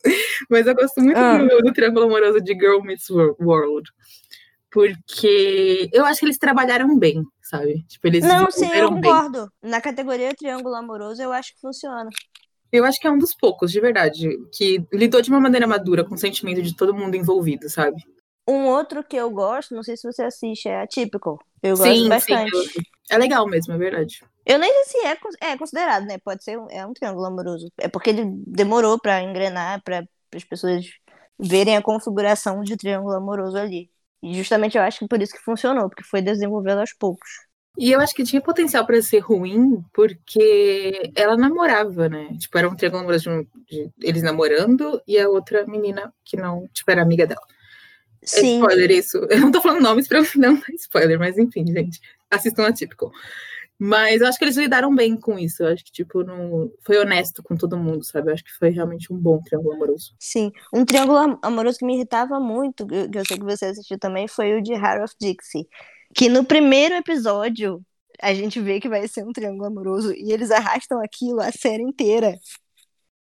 Mas 0.48 0.66
eu 0.66 0.74
gosto 0.74 1.00
muito 1.00 1.18
ah. 1.18 1.38
do, 1.38 1.58
do, 1.58 1.72
triângulo 1.72 2.06
amoroso 2.06 2.40
de 2.40 2.54
Girl 2.54 2.80
Meets 2.82 3.10
World. 3.10 3.90
Porque 4.70 5.88
eu 5.92 6.04
acho 6.04 6.20
que 6.20 6.26
eles 6.26 6.38
trabalharam 6.38 6.98
bem, 6.98 7.22
sabe? 7.42 7.84
Tipo, 7.88 8.06
eles 8.06 8.24
Não, 8.24 8.50
sim, 8.50 8.68
eu 8.70 8.90
concordo. 8.90 9.50
Bem. 9.62 9.70
Na 9.70 9.80
categoria 9.80 10.34
Triângulo 10.34 10.74
Amoroso, 10.74 11.22
eu 11.22 11.32
acho 11.32 11.54
que 11.54 11.60
funciona. 11.60 12.10
Eu 12.70 12.84
acho 12.84 13.00
que 13.00 13.06
é 13.06 13.10
um 13.10 13.18
dos 13.18 13.34
poucos, 13.34 13.72
de 13.72 13.80
verdade, 13.80 14.28
que 14.52 14.84
lidou 14.92 15.22
de 15.22 15.30
uma 15.30 15.40
maneira 15.40 15.66
madura 15.66 16.04
com 16.04 16.14
o 16.14 16.18
sentimento 16.18 16.62
de 16.62 16.76
todo 16.76 16.94
mundo 16.94 17.16
envolvido, 17.16 17.68
sabe? 17.70 17.96
Um 18.46 18.66
outro 18.66 19.02
que 19.02 19.16
eu 19.16 19.30
gosto, 19.30 19.74
não 19.74 19.82
sei 19.82 19.96
se 19.96 20.10
você 20.10 20.22
assiste, 20.22 20.68
é 20.68 20.82
Atípico. 20.82 21.38
Eu 21.62 21.76
gosto 21.76 21.94
sim, 21.94 22.08
bastante. 22.08 22.50
Sim, 22.50 22.80
é 23.10 23.18
legal 23.18 23.46
mesmo, 23.46 23.72
é 23.72 23.78
verdade. 23.78 24.22
Eu 24.44 24.58
nem 24.58 24.72
sei 24.84 25.02
se 25.02 25.06
é, 25.06 25.50
é 25.52 25.58
considerado, 25.58 26.06
né? 26.06 26.18
Pode 26.18 26.42
ser 26.42 26.58
um, 26.58 26.66
é 26.70 26.86
um 26.86 26.92
triângulo 26.92 27.26
amoroso. 27.26 27.70
É 27.78 27.88
porque 27.88 28.10
ele 28.10 28.24
demorou 28.46 28.98
para 28.98 29.22
engrenar, 29.22 29.82
para 29.82 30.06
as 30.34 30.44
pessoas 30.44 30.86
verem 31.38 31.76
a 31.76 31.82
configuração 31.82 32.62
de 32.62 32.76
triângulo 32.76 33.14
amoroso 33.14 33.58
ali. 33.58 33.90
E 34.22 34.34
justamente 34.34 34.76
eu 34.76 34.82
acho 34.82 35.00
que 35.00 35.08
por 35.08 35.20
isso 35.22 35.32
que 35.32 35.42
funcionou, 35.42 35.88
porque 35.88 36.02
foi 36.02 36.20
desenvolvendo 36.20 36.80
aos 36.80 36.92
poucos. 36.92 37.28
E 37.78 37.92
eu 37.92 38.00
acho 38.00 38.12
que 38.12 38.24
tinha 38.24 38.42
potencial 38.42 38.84
para 38.84 39.00
ser 39.00 39.20
ruim, 39.20 39.80
porque 39.92 41.12
ela 41.14 41.36
namorava, 41.36 42.08
né? 42.08 42.36
Tipo, 42.36 42.58
era 42.58 42.68
um 42.68 42.74
triângulo 42.74 43.16
de, 43.16 43.46
de, 43.70 43.90
eles 44.02 44.22
namorando 44.22 45.00
e 45.06 45.16
a 45.16 45.28
outra 45.28 45.64
menina 45.64 46.12
que 46.24 46.36
não, 46.36 46.66
tipo, 46.72 46.90
era 46.90 47.02
amiga 47.02 47.24
dela. 47.24 47.40
É 48.20 48.26
Sim. 48.26 48.56
É 48.56 48.58
spoiler 48.58 48.90
isso. 48.90 49.18
Eu 49.30 49.38
não 49.38 49.52
tô 49.52 49.60
falando 49.60 49.82
nomes 49.82 50.08
pra 50.08 50.20
não 50.34 50.54
dar 50.54 50.74
spoiler, 50.74 51.18
mas 51.20 51.38
enfim, 51.38 51.64
gente. 51.66 52.00
Assistam 52.28 52.66
a 52.66 52.72
típico. 52.72 53.12
Mas 53.78 54.20
eu 54.20 54.26
acho 54.26 54.36
que 54.36 54.44
eles 54.44 54.56
lidaram 54.56 54.92
bem 54.92 55.16
com 55.16 55.38
isso. 55.38 55.62
Eu 55.62 55.68
acho 55.68 55.84
que, 55.84 55.92
tipo, 55.92 56.24
não... 56.24 56.70
foi 56.84 56.98
honesto 56.98 57.42
com 57.42 57.56
todo 57.56 57.78
mundo, 57.78 58.04
sabe? 58.04 58.30
Eu 58.30 58.34
acho 58.34 58.44
que 58.44 58.52
foi 58.58 58.70
realmente 58.70 59.12
um 59.12 59.16
bom 59.16 59.40
triângulo 59.40 59.74
amoroso. 59.74 60.14
Sim. 60.18 60.50
Um 60.74 60.84
triângulo 60.84 61.38
amoroso 61.42 61.78
que 61.78 61.86
me 61.86 61.94
irritava 61.94 62.40
muito, 62.40 62.86
que 62.86 63.18
eu 63.18 63.24
sei 63.24 63.38
que 63.38 63.44
você 63.44 63.66
assistiu 63.66 63.98
também, 63.98 64.26
foi 64.26 64.58
o 64.58 64.62
de 64.62 64.72
Heart 64.72 65.04
of 65.04 65.14
Dixie. 65.20 65.68
Que 66.14 66.28
no 66.28 66.44
primeiro 66.44 66.96
episódio 66.96 67.80
a 68.20 68.34
gente 68.34 68.60
vê 68.60 68.80
que 68.80 68.88
vai 68.88 69.06
ser 69.06 69.24
um 69.24 69.32
triângulo 69.32 69.66
amoroso 69.66 70.12
e 70.12 70.32
eles 70.32 70.50
arrastam 70.50 71.00
aquilo 71.00 71.40
a 71.40 71.52
série 71.52 71.82
inteira. 71.82 72.34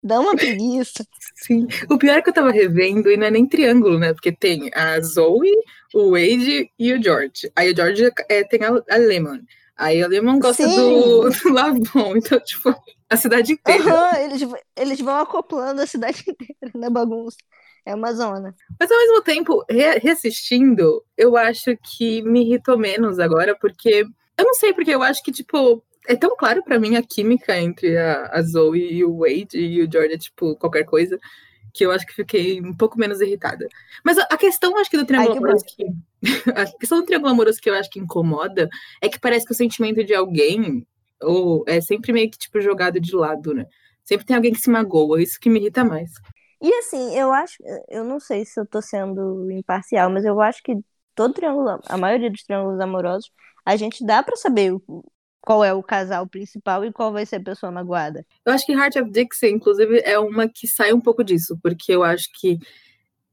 Dá 0.03 0.19
uma 0.19 0.35
preguiça. 0.35 1.07
Sim. 1.37 1.69
O 1.89 1.97
pior 1.97 2.19
é 2.19 2.23
que 2.23 2.31
eu 2.31 2.35
tava 2.35 2.51
revendo 2.51 3.09
e 3.09 3.17
não 3.17 3.27
é 3.27 3.31
nem 3.31 3.47
triângulo, 3.47 4.01
né? 4.01 4.13
Porque 4.13 4.33
tem 4.33 4.69
a 4.75 5.01
Zoe, 5.01 5.53
o 5.95 6.11
Wade 6.11 6.69
e 6.77 6.93
o 6.93 7.01
George. 7.01 7.53
Aí 7.55 7.73
o 7.73 7.77
George 7.77 8.11
é, 8.29 8.43
tem 8.43 8.65
a, 8.65 8.83
a 8.91 8.97
Lemon. 8.97 9.39
Aí 9.77 10.03
o 10.05 10.09
Lemon 10.09 10.39
gosta 10.39 10.67
do, 10.67 11.31
do 11.31 11.53
Lavon. 11.53 12.17
Então, 12.17 12.39
tipo, 12.41 12.75
a 13.09 13.17
cidade 13.17 13.53
inteira. 13.53 13.83
Uhum, 13.85 14.17
eles, 14.25 14.49
eles 14.77 15.01
vão 15.01 15.17
acoplando 15.17 15.81
a 15.83 15.87
cidade 15.87 16.23
inteira 16.29 16.73
na 16.75 16.91
bagunça. 16.91 17.37
É 17.85 17.95
uma 17.95 18.13
zona. 18.13 18.55
Mas 18.79 18.91
ao 18.91 18.99
mesmo 18.99 19.23
tempo, 19.23 19.65
re 19.69 19.99
reassistindo, 19.99 21.03
eu 21.17 21.37
acho 21.37 21.77
que 21.83 22.23
me 22.23 22.43
irritou 22.43 22.79
menos 22.79 23.19
agora, 23.19 23.57
porque. 23.61 24.05
Eu 24.39 24.45
não 24.47 24.55
sei, 24.55 24.73
porque 24.73 24.91
eu 24.91 25.03
acho 25.03 25.23
que, 25.23 25.31
tipo, 25.31 25.83
é 26.07 26.17
tão 26.17 26.37
claro 26.37 26.63
para 26.65 26.79
mim 26.79 26.97
a 26.97 27.03
química 27.03 27.57
entre 27.59 27.97
a, 27.97 28.29
a, 28.33 28.43
Zoe 28.43 28.93
e 28.93 29.05
o 29.05 29.19
Wade 29.19 29.59
e 29.59 29.83
o 29.83 29.91
Jordan, 29.93 30.17
tipo, 30.17 30.57
qualquer 30.57 30.85
coisa, 30.85 31.19
que 31.73 31.85
eu 31.85 31.91
acho 31.91 32.07
que 32.07 32.15
fiquei 32.15 32.61
um 32.61 32.75
pouco 32.75 32.99
menos 32.99 33.21
irritada. 33.21 33.67
Mas 34.05 34.19
a, 34.19 34.37
questão, 34.37 34.77
acho 34.77 34.91
que 34.91 34.99
do 34.99 35.07
triângulo 35.07 35.39
amoroso 35.39 35.65
que, 35.65 35.85
a 36.55 36.67
questão 36.79 37.01
do 37.01 37.07
triângulo 37.07 37.33
amoroso 37.33 37.61
que 37.61 37.71
eu 37.71 37.75
acho 37.75 37.91
que 37.91 37.99
incomoda 37.99 38.69
é 39.01 39.09
que 39.09 39.19
parece 39.19 39.47
que 39.47 39.53
o 39.53 39.57
sentimento 39.57 40.05
de 40.05 40.15
alguém 40.15 40.87
ou 41.23 41.65
é 41.67 41.81
sempre 41.81 42.13
meio 42.13 42.31
que 42.31 42.39
tipo 42.39 42.61
jogado 42.61 43.01
de 43.01 43.15
lado, 43.15 43.55
né? 43.55 43.67
Sempre 44.05 44.27
tem 44.27 44.37
alguém 44.37 44.53
que 44.53 44.61
se 44.61 44.71
magoa, 44.71 45.23
isso 45.23 45.39
que 45.41 45.49
me 45.49 45.61
irrita 45.61 45.85
mais. 45.85 46.11
E 46.61 46.73
assim, 46.75 47.17
eu 47.17 47.33
acho, 47.33 47.57
eu 47.89 48.05
não 48.05 48.21
sei 48.21 48.45
se 48.45 48.59
eu 48.59 48.67
tô 48.67 48.83
sendo 48.83 49.51
imparcial, 49.51 50.11
mas 50.11 50.25
eu 50.25 50.41
acho 50.41 50.63
que 50.63 50.77
todo 51.15 51.35
triângulo, 51.35 51.81
a 51.87 51.97
maioria 51.97 52.31
dos 52.31 52.43
triângulos 52.43 52.81
amorosos, 52.81 53.31
a 53.65 53.77
gente 53.77 54.05
dá 54.05 54.23
para 54.23 54.37
saber 54.37 54.73
qual 55.43 55.65
é 55.65 55.75
o 55.75 55.83
casal 55.83 56.27
principal 56.27 56.85
e 56.85 56.93
qual 56.93 57.13
vai 57.13 57.27
ser 57.27 57.37
a 57.37 57.43
pessoa 57.43 57.73
magoada. 57.73 58.25
Eu 58.47 58.53
acho 58.53 58.65
que 58.65 58.73
Heart 58.73 58.97
of 58.97 59.11
Dixie, 59.11 59.51
inclusive, 59.51 60.01
é 60.05 60.19
uma 60.19 60.49
que 60.49 60.69
sai 60.69 60.93
um 60.93 61.01
pouco 61.01 61.25
disso, 61.25 61.59
porque 61.61 61.93
eu 61.93 62.05
acho 62.05 62.29
que 62.39 62.59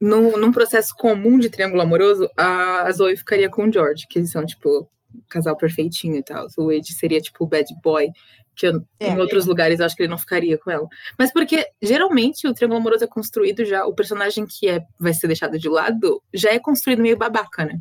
num, 0.02 0.38
num 0.38 0.52
processo 0.52 0.94
comum 0.98 1.38
de 1.38 1.50
triângulo 1.50 1.82
amoroso, 1.82 2.28
a 2.36 2.92
Zoe 2.92 3.16
ficaria 3.16 3.50
com 3.50 3.68
o 3.68 3.72
George, 3.72 4.08
que 4.10 4.18
eles 4.18 4.32
são, 4.32 4.44
tipo, 4.44 4.90
casal 5.30 5.56
perfeitinho 5.56 6.16
e 6.16 6.24
tal. 6.24 6.48
O 6.58 6.66
Wade 6.66 6.94
seria, 6.94 7.22
tipo, 7.22 7.44
o 7.44 7.48
bad 7.48 7.68
boy, 7.84 8.10
que 8.56 8.68
eu, 8.68 8.82
é, 9.00 9.10
em 9.10 9.20
outros 9.20 9.46
é. 9.46 9.50
lugares 9.50 9.80
eu 9.80 9.86
acho 9.86 9.96
que 9.96 10.04
ele 10.04 10.10
não 10.10 10.18
ficaria 10.18 10.58
com 10.58 10.72
ela. 10.72 10.88
Mas 11.18 11.32
porque, 11.32 11.68
geralmente, 11.82 12.48
o 12.48 12.54
triângulo 12.54 12.80
amoroso 12.80 13.04
é 13.04 13.08
construído 13.08 13.64
já, 13.66 13.86
o 13.86 13.94
personagem 13.94 14.48
que 14.48 14.68
é, 14.68 14.82
vai 15.00 15.14
ser 15.14 15.28
deixado 15.28 15.60
de 15.60 15.70
lado, 15.70 16.24
já 16.34 16.52
é 16.52 16.60
construído 16.60 17.02
meio 17.02 17.18
babaca, 17.18 17.66
né? 17.66 17.80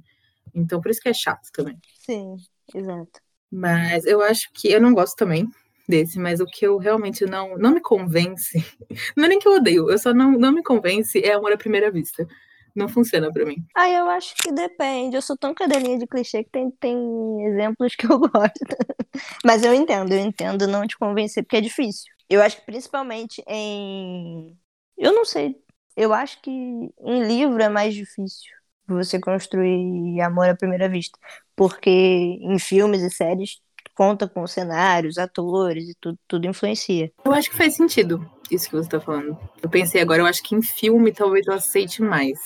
Então, 0.55 0.81
por 0.81 0.91
isso 0.91 1.01
que 1.01 1.09
é 1.09 1.15
chato 1.15 1.49
também. 1.53 1.79
Sim, 2.01 2.37
exato. 2.75 3.21
Mas 3.51 4.05
eu 4.05 4.21
acho 4.23 4.51
que 4.53 4.71
eu 4.71 4.81
não 4.81 4.93
gosto 4.93 5.17
também 5.17 5.49
desse, 5.89 6.19
mas 6.19 6.39
o 6.41 6.45
que 6.45 6.67
eu 6.67 6.77
realmente 6.77 7.25
não, 7.25 7.57
não 7.57 7.73
me 7.73 7.81
convence, 7.81 8.63
não 9.17 9.25
é 9.25 9.29
nem 9.29 9.39
que 9.39 9.49
eu 9.49 9.55
odeio, 9.55 9.91
eu 9.91 9.99
só 9.99 10.13
não, 10.13 10.33
não 10.33 10.53
me 10.53 10.63
convence 10.63 11.19
é 11.19 11.33
amor 11.33 11.53
à 11.53 11.57
primeira 11.57 11.91
vista. 11.91 12.27
não 12.77 12.89
funciona 12.89 13.33
para 13.33 13.47
mim. 13.47 13.57
Ah, 13.75 13.91
eu 13.91 14.09
acho 14.11 14.35
que 14.37 14.53
depende. 14.53 15.17
Eu 15.17 15.23
sou 15.23 15.37
tão 15.37 15.55
cadelinha 15.55 15.99
de 15.99 16.07
clichê 16.07 16.45
que 16.45 16.51
tem, 16.51 16.71
tem 16.73 17.45
exemplos 17.47 17.97
que 17.97 18.07
eu 18.07 18.19
gosto. 18.21 18.67
Mas 19.45 19.65
eu 19.65 19.75
entendo, 19.75 20.13
eu 20.13 20.21
entendo 20.21 20.67
não 20.67 20.87
te 20.87 20.97
convencer, 20.99 21.43
porque 21.43 21.57
é 21.57 21.61
difícil. 21.61 22.13
Eu 22.29 22.43
acho 22.43 22.59
que 22.59 22.67
principalmente 22.67 23.43
em. 23.49 24.57
Eu 24.97 25.13
não 25.15 25.25
sei. 25.25 25.57
Eu 25.97 26.13
acho 26.13 26.41
que 26.43 26.51
em 26.51 27.27
livro 27.27 27.61
é 27.63 27.69
mais 27.69 27.95
difícil 27.95 28.58
você 28.95 29.21
construir 29.21 30.21
amor 30.21 30.49
à 30.49 30.57
primeira 30.57 30.89
vista. 30.89 31.19
Porque 31.55 31.91
em 31.91 32.59
filmes 32.59 33.03
e 33.03 33.11
séries 33.11 33.61
conta 33.95 34.29
com 34.29 34.47
cenários, 34.47 35.19
atores 35.19 35.89
e 35.89 35.95
tudo, 36.01 36.19
tudo 36.29 36.47
influencia. 36.47 37.13
Eu 37.25 37.33
acho 37.33 37.51
que 37.51 37.57
faz 37.57 37.75
sentido 37.75 38.25
isso 38.51 38.67
que 38.67 38.77
você 38.77 38.87
está 38.87 39.01
falando. 39.01 39.37
Eu 39.63 39.69
pensei 39.69 40.01
agora, 40.01 40.23
eu 40.23 40.27
acho 40.27 40.43
que 40.43 40.55
em 40.55 40.63
filme 40.63 41.13
talvez 41.13 41.47
eu 41.47 41.55
aceite 41.55 42.01
mais. 42.01 42.39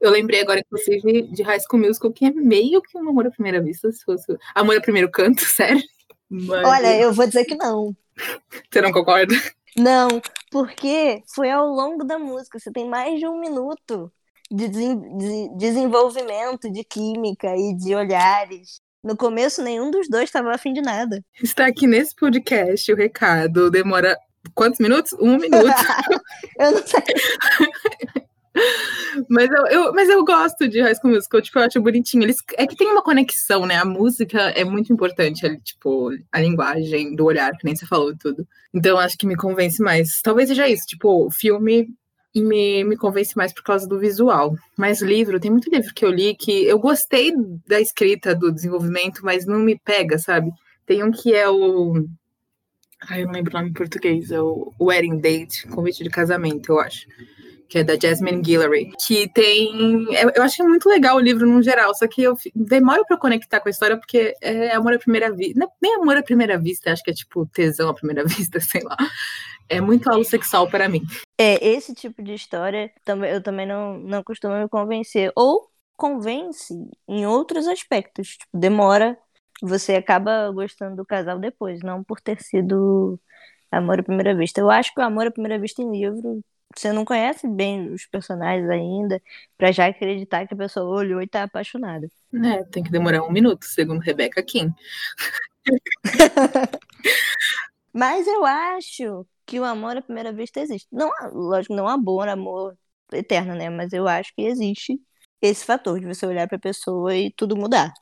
Eu 0.00 0.10
lembrei 0.10 0.40
agora, 0.40 0.60
inclusive, 0.60 1.22
de 1.22 1.42
High 1.42 1.60
School 1.60 1.82
Musical, 1.82 2.12
que 2.12 2.24
é 2.24 2.30
meio 2.30 2.80
que 2.80 2.96
um 2.96 3.08
amor 3.08 3.26
à 3.26 3.30
primeira 3.30 3.60
vista, 3.60 3.90
se 3.92 4.02
fosse. 4.04 4.38
Amor 4.54 4.76
a 4.76 4.80
primeiro 4.80 5.10
canto, 5.10 5.42
sério. 5.44 5.82
Mas... 6.28 6.66
Olha, 6.66 6.96
eu 6.96 7.12
vou 7.12 7.26
dizer 7.26 7.44
que 7.44 7.54
não. 7.54 7.94
Você 8.70 8.80
não 8.80 8.92
concorda? 8.92 9.34
Não, 9.76 10.08
porque 10.50 11.22
foi 11.34 11.50
ao 11.50 11.66
longo 11.66 12.04
da 12.04 12.18
música. 12.18 12.58
Você 12.58 12.70
tem 12.70 12.88
mais 12.88 13.18
de 13.18 13.26
um 13.26 13.38
minuto 13.40 14.10
de, 14.50 14.68
de 14.68 15.56
desenvolvimento 15.56 16.70
de 16.70 16.82
química 16.84 17.54
e 17.56 17.74
de 17.76 17.94
olhares. 17.94 18.80
No 19.02 19.16
começo, 19.16 19.62
nenhum 19.62 19.90
dos 19.90 20.08
dois 20.08 20.24
estava 20.24 20.54
afim 20.54 20.72
de 20.72 20.82
nada. 20.82 21.24
Está 21.42 21.66
aqui 21.66 21.86
nesse 21.86 22.14
podcast 22.14 22.92
o 22.92 22.96
recado. 22.96 23.70
Demora 23.70 24.16
quantos 24.54 24.78
minutos? 24.78 25.12
Um 25.14 25.38
minuto. 25.38 25.64
eu 26.58 26.72
não 26.72 26.86
sei. 26.86 27.02
mas, 29.28 29.48
eu, 29.50 29.66
eu, 29.68 29.92
mas 29.94 30.08
eu 30.08 30.24
gosto 30.24 30.68
de 30.68 30.80
High 30.82 30.94
School 30.96 31.14
Musical, 31.14 31.40
tipo, 31.40 31.58
eu 31.58 31.62
acho 31.62 31.80
bonitinho. 31.80 32.24
Eles, 32.24 32.38
é 32.58 32.66
que 32.66 32.76
tem 32.76 32.88
uma 32.88 33.02
conexão, 33.02 33.64
né? 33.64 33.76
A 33.76 33.84
música 33.84 34.38
é 34.50 34.64
muito 34.64 34.92
importante, 34.92 35.58
tipo, 35.62 36.10
a 36.30 36.40
linguagem 36.40 37.14
do 37.14 37.24
olhar, 37.24 37.56
que 37.56 37.64
nem 37.64 37.74
você 37.74 37.86
falou 37.86 38.14
tudo. 38.18 38.46
Então, 38.74 38.98
acho 38.98 39.16
que 39.16 39.26
me 39.26 39.36
convence 39.36 39.82
mais. 39.82 40.20
Talvez 40.22 40.48
seja 40.48 40.68
isso, 40.68 40.86
tipo, 40.86 41.26
o 41.26 41.30
filme 41.30 41.88
me, 42.34 42.84
me 42.84 42.96
convence 42.96 43.36
mais 43.36 43.52
por 43.52 43.62
causa 43.62 43.86
do 43.88 43.98
visual. 43.98 44.54
Mas 44.76 45.00
livro, 45.00 45.40
tem 45.40 45.50
muito 45.50 45.70
livro 45.70 45.92
que 45.94 46.04
eu 46.04 46.10
li 46.10 46.34
que 46.34 46.64
eu 46.64 46.78
gostei 46.78 47.32
da 47.66 47.80
escrita, 47.80 48.34
do 48.34 48.52
desenvolvimento, 48.52 49.20
mas 49.22 49.46
não 49.46 49.58
me 49.58 49.78
pega, 49.78 50.18
sabe? 50.18 50.50
Tem 50.86 51.02
um 51.02 51.10
que 51.10 51.34
é 51.34 51.48
o. 51.48 52.04
Ai, 53.08 53.22
eu 53.22 53.26
não 53.26 53.32
lembro 53.32 53.50
o 53.52 53.56
nome 53.56 53.70
em 53.70 53.72
português, 53.72 54.30
é 54.30 54.40
o 54.40 54.72
Wedding 54.80 55.18
Date, 55.18 55.66
convite 55.68 56.04
de 56.04 56.10
casamento, 56.10 56.72
eu 56.72 56.80
acho 56.80 57.06
que 57.70 57.78
é 57.78 57.84
da 57.84 57.96
Jasmine 57.96 58.42
Guillory, 58.42 58.90
que 59.06 59.28
tem. 59.32 60.04
Eu 60.34 60.42
acho 60.42 60.56
que 60.56 60.62
é 60.62 60.66
muito 60.66 60.88
legal 60.88 61.16
o 61.16 61.20
livro 61.20 61.46
no 61.46 61.62
geral, 61.62 61.94
só 61.94 62.08
que 62.08 62.20
eu 62.20 62.36
demoro 62.52 63.04
para 63.06 63.16
conectar 63.16 63.60
com 63.60 63.68
a 63.68 63.70
história 63.70 63.96
porque 63.96 64.34
é 64.42 64.74
amor 64.74 64.94
à 64.94 64.98
primeira 64.98 65.32
vista. 65.32 65.64
É 65.64 65.68
nem 65.80 65.94
amor 65.94 66.16
à 66.16 66.22
primeira 66.22 66.58
vista, 66.58 66.92
acho 66.92 67.02
que 67.04 67.12
é 67.12 67.14
tipo 67.14 67.46
tesão 67.46 67.88
à 67.88 67.94
primeira 67.94 68.24
vista, 68.26 68.58
sei 68.58 68.82
lá. 68.82 68.96
É 69.68 69.80
muito 69.80 70.10
algo 70.10 70.24
sexual 70.24 70.68
para 70.68 70.88
mim. 70.88 71.02
É, 71.42 71.66
esse 71.66 71.94
tipo 71.94 72.22
de 72.22 72.34
história 72.34 72.92
eu 73.26 73.42
também 73.42 73.66
não, 73.66 73.96
não 73.98 74.22
costumo 74.22 74.54
me 74.54 74.68
convencer. 74.68 75.32
Ou 75.34 75.70
convence 75.96 76.74
em 77.08 77.26
outros 77.26 77.66
aspectos. 77.66 78.36
Tipo, 78.36 78.58
demora, 78.58 79.16
você 79.62 79.94
acaba 79.94 80.50
gostando 80.50 80.96
do 80.96 81.06
casal 81.06 81.38
depois, 81.38 81.80
não 81.82 82.04
por 82.04 82.20
ter 82.20 82.42
sido 82.42 83.18
amor 83.72 84.00
à 84.00 84.02
primeira 84.02 84.34
vista. 84.34 84.60
Eu 84.60 84.70
acho 84.70 84.92
que 84.92 85.00
o 85.00 85.04
amor 85.04 85.28
à 85.28 85.30
primeira 85.30 85.58
vista 85.58 85.80
em 85.80 85.90
livro 85.90 86.44
você 86.76 86.92
não 86.92 87.04
conhece 87.04 87.48
bem 87.48 87.90
os 87.90 88.06
personagens 88.06 88.68
ainda 88.68 89.20
para 89.56 89.72
já 89.72 89.86
acreditar 89.86 90.46
que 90.46 90.54
a 90.54 90.56
pessoa 90.56 90.86
olhou 90.86 91.22
e 91.22 91.26
tá 91.26 91.42
apaixonada. 91.42 92.06
É, 92.44 92.62
tem 92.64 92.82
que 92.82 92.90
demorar 92.90 93.24
um 93.24 93.32
minuto, 93.32 93.64
segundo 93.64 94.00
Rebecca 94.00 94.42
Kim. 94.42 94.72
Mas 97.92 98.26
eu 98.26 98.44
acho 98.44 99.26
que 99.50 99.58
o 99.58 99.64
amor 99.64 99.96
à 99.96 100.00
primeira 100.00 100.32
vista 100.32 100.60
existe. 100.60 100.86
Não, 100.92 101.10
lógico, 101.32 101.74
não 101.74 101.88
amor, 101.88 102.28
amor 102.28 102.78
eterno, 103.12 103.56
né? 103.56 103.68
Mas 103.68 103.92
eu 103.92 104.06
acho 104.06 104.32
que 104.32 104.42
existe 104.42 104.96
esse 105.42 105.64
fator 105.64 105.98
de 105.98 106.06
você 106.06 106.24
olhar 106.24 106.46
para 106.46 106.56
a 106.56 106.60
pessoa 106.60 107.16
e 107.16 107.32
tudo 107.32 107.56
mudar. 107.56 107.92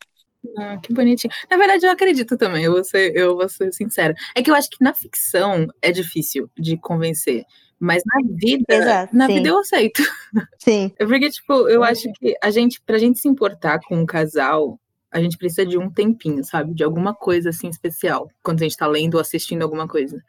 Ah, 0.58 0.76
que 0.76 0.92
bonitinho. 0.92 1.32
Na 1.50 1.56
verdade, 1.56 1.86
eu 1.86 1.90
acredito 1.90 2.36
também, 2.36 2.64
eu 2.64 2.72
vou, 2.72 2.84
ser, 2.84 3.16
eu 3.16 3.34
vou 3.34 3.48
ser 3.48 3.72
sincera. 3.72 4.14
É 4.34 4.42
que 4.42 4.50
eu 4.50 4.54
acho 4.54 4.68
que 4.68 4.76
na 4.84 4.92
ficção 4.92 5.66
é 5.80 5.90
difícil 5.90 6.50
de 6.54 6.76
convencer. 6.76 7.44
Mas 7.80 8.02
na 8.04 8.20
vida, 8.36 8.64
Exato, 8.68 9.16
na 9.16 9.26
sim. 9.26 9.34
vida 9.34 9.48
eu 9.48 9.58
aceito. 9.58 10.02
Sim. 10.58 10.92
É 10.98 11.06
porque, 11.06 11.30
tipo, 11.30 11.66
eu 11.68 11.82
acho 11.82 12.12
que 12.14 12.36
a 12.42 12.50
gente, 12.50 12.80
pra 12.82 12.98
gente 12.98 13.18
se 13.18 13.28
importar 13.28 13.78
com 13.86 13.96
um 13.96 14.04
casal, 14.04 14.78
a 15.10 15.20
gente 15.20 15.38
precisa 15.38 15.64
de 15.64 15.78
um 15.78 15.90
tempinho, 15.90 16.44
sabe? 16.44 16.74
De 16.74 16.84
alguma 16.84 17.14
coisa 17.14 17.48
assim 17.48 17.68
especial. 17.68 18.28
Quando 18.42 18.60
a 18.60 18.64
gente 18.64 18.76
tá 18.76 18.86
lendo 18.86 19.14
ou 19.14 19.20
assistindo 19.20 19.62
alguma 19.62 19.88
coisa. 19.88 20.22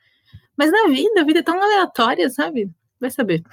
Mas 0.59 0.71
na 0.73 0.89
vida, 0.89 1.21
a 1.21 1.25
vida 1.25 1.39
é 1.41 1.43
tão 1.43 1.61
aleatória, 1.63 2.29
sabe? 2.31 2.71
Vai 3.01 3.11
saber. 3.11 3.43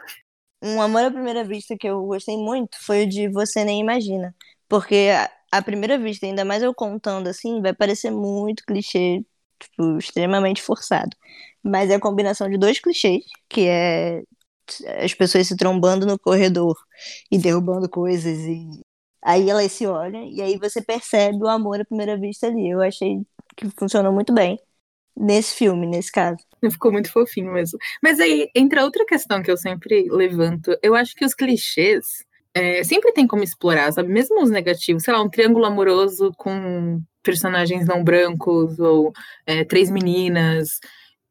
Um 0.63 0.81
amor 0.83 1.05
à 1.05 1.11
primeira 1.11 1.45
vista 1.45 1.77
que 1.79 1.87
eu 1.89 2.05
gostei 2.07 2.37
muito 2.37 2.77
foi 2.85 3.05
o 3.05 3.09
de 3.09 3.29
Você 3.29 3.65
Nem 3.65 3.81
Imagina. 3.81 4.35
Porque 4.69 5.09
à 5.53 5.63
primeira 5.63 5.99
vista, 5.99 6.27
ainda 6.27 6.45
mais 6.45 6.63
eu 6.63 6.75
contando 6.75 7.29
assim, 7.29 7.63
vai 7.63 7.75
parecer 7.75 8.11
muito 8.11 8.65
clichê, 8.67 9.25
tipo, 9.61 9.99
extremamente 9.99 10.63
forçado. 10.63 11.17
Mas 11.63 11.91
é 11.91 11.97
a 11.97 12.01
combinação 12.01 12.51
de 12.51 12.59
dois 12.59 12.81
clichês, 12.81 13.25
que 13.49 13.69
é 13.69 14.23
as 15.05 15.15
pessoas 15.15 15.47
se 15.49 15.57
trombando 15.57 16.07
no 16.07 16.19
corredor 16.19 16.77
e 17.31 17.39
derrubando 17.39 17.89
coisas 17.89 18.39
e 18.41 18.69
aí 19.23 19.49
elas 19.51 19.73
se 19.73 19.87
olham 19.87 20.25
e 20.25 20.43
aí 20.43 20.59
você 20.59 20.83
percebe 20.83 21.39
o 21.43 21.49
amor 21.49 21.81
à 21.81 21.85
primeira 21.85 22.19
vista 22.19 22.49
ali. 22.49 22.71
Eu 22.71 22.83
achei 22.83 23.21
que 23.57 23.71
funcionou 23.79 24.13
muito 24.13 24.33
bem 24.35 24.59
nesse 25.17 25.55
filme, 25.57 25.87
nesse 25.87 26.13
caso. 26.13 26.39
Ficou 26.71 26.93
muito 26.93 27.13
fofinho 27.13 27.53
mesmo. 27.53 27.79
Mas 28.03 28.21
aí 28.21 28.49
entra 28.55 28.85
outra 28.85 29.05
questão 29.05 29.43
que 29.43 29.51
eu 29.51 29.57
sempre 29.57 30.09
levanto. 30.11 30.77
Eu 30.83 30.95
acho 30.95 31.15
que 31.15 31.25
os 31.25 31.35
clichês 31.35 32.25
é, 32.55 32.83
sempre 32.83 33.13
tem 33.13 33.27
como 33.27 33.45
explorar, 33.45 33.93
sabe? 33.93 34.09
Mesmo 34.09 34.43
os 34.43 34.51
negativos, 34.51 35.03
sei 35.03 35.13
lá, 35.13 35.23
um 35.23 35.29
triângulo 35.29 35.67
amoroso 35.67 36.33
com 36.39 37.03
personagens 37.23 37.87
não 37.87 38.03
brancos 38.03 38.79
ou 38.79 39.13
é, 39.47 39.65
três 39.65 39.91
meninas. 39.91 40.81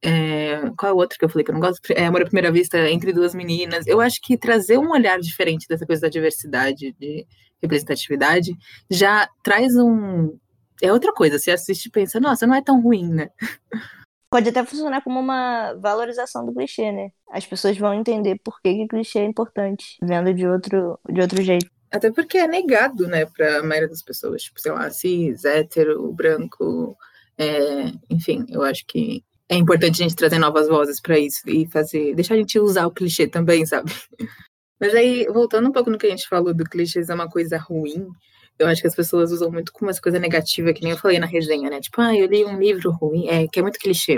É, 0.03 0.69
qual 0.77 0.91
é 0.91 0.93
o 0.93 0.97
outro 0.97 1.17
que 1.17 1.25
eu 1.25 1.29
falei 1.29 1.43
que 1.43 1.49
eu 1.49 1.53
não 1.53 1.61
gosto? 1.61 1.79
É 1.91 2.05
Amor 2.05 2.21
à 2.21 2.25
Primeira 2.25 2.51
Vista 2.51 2.77
entre 2.91 3.11
duas 3.11 3.33
meninas. 3.33 3.87
Eu 3.87 3.99
acho 3.99 4.21
que 4.21 4.37
trazer 4.37 4.77
um 4.77 4.91
olhar 4.91 5.19
diferente 5.19 5.67
dessa 5.67 5.85
coisa 5.85 6.03
da 6.03 6.09
diversidade, 6.09 6.95
de 6.99 7.25
representatividade, 7.59 8.55
já 8.87 9.27
traz 9.41 9.75
um. 9.75 10.37
É 10.81 10.93
outra 10.93 11.11
coisa. 11.11 11.39
Você 11.39 11.49
assiste 11.49 11.87
e 11.87 11.91
pensa, 11.91 12.19
nossa, 12.19 12.45
não 12.45 12.53
é 12.53 12.61
tão 12.61 12.81
ruim, 12.81 13.09
né? 13.09 13.29
Pode 14.29 14.49
até 14.49 14.65
funcionar 14.65 15.01
como 15.01 15.19
uma 15.19 15.73
valorização 15.73 16.45
do 16.45 16.53
clichê, 16.53 16.91
né? 16.91 17.09
As 17.29 17.45
pessoas 17.45 17.77
vão 17.77 17.93
entender 17.93 18.39
por 18.43 18.59
que, 18.61 18.73
que 18.73 18.87
clichê 18.87 19.19
é 19.19 19.25
importante, 19.25 19.97
vendo 20.01 20.33
de 20.33 20.47
outro, 20.47 20.99
de 21.09 21.21
outro 21.21 21.41
jeito. 21.41 21.69
Até 21.91 22.11
porque 22.11 22.37
é 22.37 22.47
negado, 22.47 23.07
né, 23.07 23.25
para 23.25 23.59
a 23.59 23.63
maioria 23.63 23.87
das 23.87 24.01
pessoas. 24.01 24.43
Tipo, 24.43 24.59
sei 24.59 24.71
lá, 24.71 24.89
cis, 24.89 25.45
hétero, 25.45 26.11
branco. 26.11 26.97
É... 27.37 27.91
enfim, 28.09 28.45
eu 28.49 28.63
acho 28.63 28.85
que 28.87 29.23
é 29.47 29.55
importante 29.55 30.01
a 30.01 30.07
gente 30.07 30.15
trazer 30.15 30.39
novas 30.39 30.67
vozes 30.67 30.99
para 30.99 31.19
isso 31.19 31.41
e 31.47 31.67
fazer, 31.67 32.15
deixar 32.15 32.33
a 32.33 32.37
gente 32.37 32.59
usar 32.59 32.87
o 32.87 32.91
clichê 32.91 33.27
também, 33.27 33.65
sabe? 33.65 33.91
Mas 34.79 34.93
aí, 34.93 35.25
voltando 35.27 35.69
um 35.69 35.71
pouco 35.71 35.89
no 35.89 35.97
que 35.97 36.07
a 36.07 36.09
gente 36.09 36.27
falou 36.27 36.53
do 36.53 36.65
clichê 36.65 37.01
é 37.07 37.13
uma 37.13 37.29
coisa 37.29 37.57
ruim, 37.57 38.07
eu 38.57 38.67
acho 38.67 38.81
que 38.81 38.87
as 38.87 38.95
pessoas 38.95 39.31
usam 39.31 39.51
muito 39.51 39.71
como 39.71 39.89
uma 39.89 39.99
coisa 39.99 40.19
negativa, 40.19 40.73
que 40.73 40.81
nem 40.81 40.91
eu 40.91 40.97
falei 40.97 41.19
na 41.19 41.25
resenha, 41.25 41.69
né? 41.69 41.79
Tipo, 41.81 42.01
ah, 42.01 42.15
eu 42.15 42.27
li 42.27 42.45
um 42.45 42.57
livro 42.59 42.91
ruim, 42.91 43.27
é, 43.27 43.47
que 43.47 43.59
é 43.59 43.61
muito 43.61 43.79
clichê. 43.79 44.17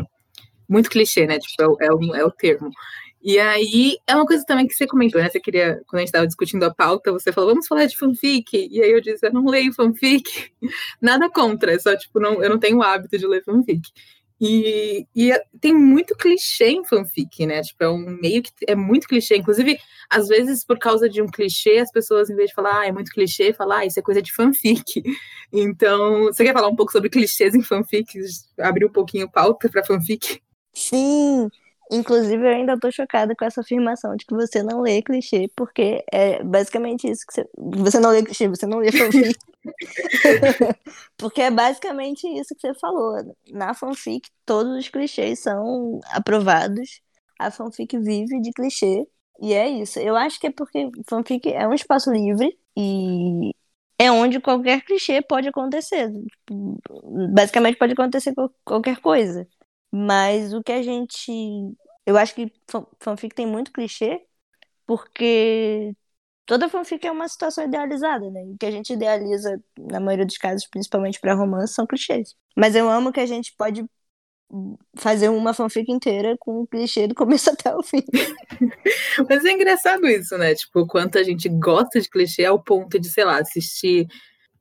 Muito 0.69 0.89
clichê, 0.89 1.25
né? 1.25 1.39
Tipo, 1.39 1.63
é 1.63 1.67
o, 1.67 1.77
é 1.81 1.93
o, 1.93 2.15
é 2.15 2.25
o 2.25 2.31
termo. 2.31 2.69
E 3.21 3.39
aí, 3.39 3.97
é 4.05 4.15
uma 4.15 4.25
coisa 4.25 4.43
também 4.45 4.67
que 4.67 4.73
você 4.73 4.85
comentou, 4.87 5.21
né? 5.21 5.29
Você 5.29 5.39
queria, 5.39 5.81
quando 5.87 5.95
a 5.95 5.99
gente 5.99 6.09
estava 6.09 6.27
discutindo 6.27 6.63
a 6.63 6.73
pauta, 6.73 7.11
você 7.11 7.31
falou, 7.31 7.49
vamos 7.49 7.67
falar 7.67 7.85
de 7.85 7.97
fanfic. 7.97 8.69
E 8.71 8.81
aí 8.81 8.91
eu 8.91 9.01
disse, 9.01 9.25
eu 9.25 9.33
não 9.33 9.45
leio 9.45 9.73
fanfic. 9.73 10.51
Nada 11.01 11.29
contra, 11.29 11.73
é 11.73 11.79
só, 11.79 11.95
tipo, 11.95 12.19
não, 12.19 12.43
eu 12.43 12.49
não 12.49 12.59
tenho 12.59 12.77
o 12.77 12.83
hábito 12.83 13.17
de 13.17 13.27
ler 13.27 13.43
fanfic. 13.43 13.89
E, 14.39 15.07
e, 15.15 15.33
tem 15.59 15.73
muito 15.73 16.15
clichê 16.15 16.69
em 16.69 16.85
fanfic, 16.85 17.45
né? 17.45 17.61
Tipo, 17.61 17.83
é 17.83 17.89
um 17.89 18.17
meio 18.21 18.43
que 18.43 18.51
é 18.67 18.75
muito 18.75 19.07
clichê. 19.07 19.37
Inclusive, 19.37 19.79
às 20.09 20.27
vezes, 20.27 20.63
por 20.63 20.77
causa 20.77 21.09
de 21.09 21.21
um 21.21 21.27
clichê, 21.27 21.79
as 21.79 21.91
pessoas, 21.91 22.29
em 22.29 22.35
vez 22.35 22.49
de 22.49 22.55
falar, 22.55 22.81
ah, 22.81 22.87
é 22.87 22.91
muito 22.91 23.11
clichê, 23.11 23.51
falam, 23.51 23.77
ah, 23.77 23.85
isso 23.85 23.99
é 23.99 24.03
coisa 24.03 24.21
de 24.21 24.33
fanfic. 24.33 25.03
Então, 25.49 26.25
você 26.25 26.43
quer 26.43 26.53
falar 26.53 26.67
um 26.67 26.75
pouco 26.75 26.91
sobre 26.91 27.09
clichês 27.09 27.55
em 27.55 27.63
fanfics? 27.63 28.49
Abrir 28.59 28.85
um 28.85 28.91
pouquinho 28.91 29.31
pauta 29.31 29.69
para 29.69 29.83
fanfic? 29.83 30.41
Sim! 30.73 31.49
Inclusive, 31.91 32.43
eu 32.43 32.49
ainda 32.49 32.77
tô 32.79 32.91
chocada 32.91 33.33
com 33.35 33.45
essa 33.45 33.61
afirmação 33.61 34.15
de 34.15 34.25
que 34.25 34.33
você 34.35 34.61
não 34.61 34.81
lê 34.81 35.01
clichê, 35.01 35.49
porque 35.55 36.03
é 36.11 36.43
basicamente 36.43 37.09
isso 37.09 37.25
que 37.25 37.33
você. 37.33 37.49
Você 37.57 37.99
não 37.99 38.09
lê 38.09 38.23
clichê, 38.23 38.47
você 38.47 38.67
não 38.67 38.79
lê 38.79 38.91
fanfic. 38.91 39.37
porque 41.17 41.41
é 41.41 41.51
basicamente 41.51 42.27
isso 42.27 42.53
que 42.55 42.61
você 42.61 42.73
falou. 42.75 43.15
Na 43.49 43.73
fanfic, 43.73 44.29
todos 44.45 44.77
os 44.77 44.89
clichês 44.89 45.39
são 45.39 45.99
aprovados. 46.11 47.01
A 47.39 47.51
fanfic 47.51 47.97
vive 47.97 48.41
de 48.41 48.51
clichê. 48.51 49.07
E 49.41 49.53
é 49.53 49.69
isso. 49.69 49.99
Eu 49.99 50.15
acho 50.15 50.39
que 50.39 50.47
é 50.47 50.51
porque 50.51 50.89
fanfic 51.09 51.49
é 51.53 51.67
um 51.67 51.73
espaço 51.73 52.11
livre 52.11 52.57
e 52.75 53.51
é 53.99 54.11
onde 54.11 54.39
qualquer 54.39 54.81
clichê 54.83 55.21
pode 55.21 55.47
acontecer. 55.47 56.11
Tipo, 56.11 56.79
basicamente 57.33 57.77
pode 57.77 57.93
acontecer 57.93 58.33
qualquer 58.65 58.97
coisa. 58.99 59.47
Mas 59.91 60.53
o 60.53 60.63
que 60.63 60.71
a 60.71 60.81
gente. 60.81 61.31
Eu 62.05 62.17
acho 62.17 62.33
que 62.35 62.51
fanfic 62.99 63.35
tem 63.35 63.45
muito 63.45 63.71
clichê, 63.71 64.25
porque 64.85 65.93
toda 66.45 66.69
fanfic 66.69 67.05
é 67.05 67.11
uma 67.11 67.27
situação 67.27 67.65
idealizada, 67.65 68.29
né? 68.31 68.41
O 68.43 68.57
que 68.57 68.65
a 68.65 68.71
gente 68.71 68.93
idealiza, 68.93 69.61
na 69.77 69.99
maioria 69.99 70.25
dos 70.25 70.37
casos, 70.37 70.67
principalmente 70.67 71.19
para 71.19 71.35
romance, 71.35 71.73
são 71.73 71.85
clichês. 71.85 72.35
Mas 72.55 72.75
eu 72.75 72.89
amo 72.89 73.11
que 73.11 73.19
a 73.19 73.25
gente 73.25 73.53
pode 73.57 73.85
fazer 74.95 75.29
uma 75.29 75.53
fanfic 75.53 75.91
inteira 75.91 76.37
com 76.39 76.61
um 76.61 76.65
clichê 76.65 77.07
do 77.07 77.15
começo 77.15 77.49
até 77.51 77.75
o 77.75 77.83
fim. 77.83 78.03
Mas 79.29 79.43
é 79.43 79.51
engraçado 79.51 80.07
isso, 80.07 80.37
né? 80.37 80.55
Tipo, 80.55 80.81
o 80.81 80.87
quanto 80.87 81.17
a 81.17 81.23
gente 81.23 81.49
gosta 81.49 81.99
de 81.99 82.09
clichê 82.09 82.45
ao 82.45 82.61
ponto 82.61 82.97
de, 82.99 83.09
sei 83.09 83.25
lá, 83.25 83.39
assistir, 83.39 84.07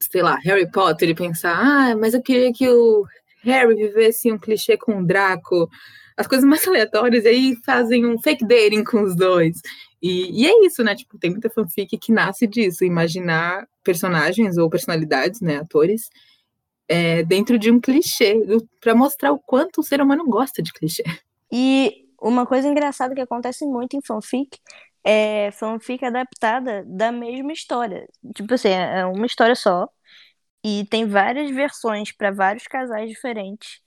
sei 0.01 0.23
lá, 0.23 0.37
Harry 0.43 0.71
Potter 0.71 1.09
e 1.09 1.15
pensar, 1.15 1.57
ah, 1.57 1.97
mas 1.97 2.15
eu 2.15 2.23
queria 2.23 2.53
que 2.53 2.69
o 2.69 3.05
Harry 3.47 3.75
vivesse 3.75 4.31
um 4.31 4.39
clichê 4.39 4.77
com 4.77 4.99
o 4.99 5.07
Draco, 5.07 5.69
as 6.17 6.27
coisas 6.27 6.47
mais 6.47 6.67
aleatórias, 6.69 7.25
e 7.25 7.29
aí 7.29 7.57
fazem 7.65 8.07
um 8.07 8.19
fake 8.19 8.47
dating 8.47 8.85
com 8.85 9.03
os 9.03 9.15
dois. 9.15 9.61
E, 10.03 10.43
e, 10.43 10.47
é 10.47 10.67
isso, 10.67 10.83
né? 10.85 10.95
Tipo, 10.95 11.19
tem 11.19 11.31
muita 11.31 11.51
fanfic 11.51 11.97
que 11.99 12.13
nasce 12.13 12.47
disso, 12.47 12.85
imaginar 12.85 13.67
personagens 13.83 14.59
ou 14.59 14.69
personalidades, 14.69 15.41
né, 15.41 15.57
atores, 15.57 16.11
é, 16.89 17.23
dentro 17.23 17.59
de 17.59 17.71
um 17.71 17.81
clichê, 17.81 18.37
para 18.81 18.95
mostrar 18.95 19.33
o 19.33 19.39
quanto 19.39 19.81
o 19.81 19.85
ser 19.85 20.01
humano 20.01 20.25
gosta 20.25 20.63
de 20.63 20.73
clichê. 20.73 21.03
E 21.49 22.09
uma 22.21 22.45
coisa 22.45 22.67
engraçada 22.67 23.15
que 23.15 23.21
acontece 23.21 23.65
muito 23.65 23.97
em 23.97 24.01
fanfic 24.03 24.59
é 25.05 25.53
fanfic 25.53 26.05
adaptada 26.05 26.85
da 26.85 27.13
mesma 27.13 27.53
história. 27.53 28.09
Tipo 28.35 28.55
assim, 28.55 28.71
é 28.71 29.07
uma 29.07 29.27
história 29.27 29.55
só, 29.55 29.89
e 30.67 30.87
tem 30.87 31.07
várias 31.07 31.51
versões 31.53 32.13
para 32.13 32.33
vários 32.33 32.65
casais 32.67 33.11
diferentes. 33.11 33.81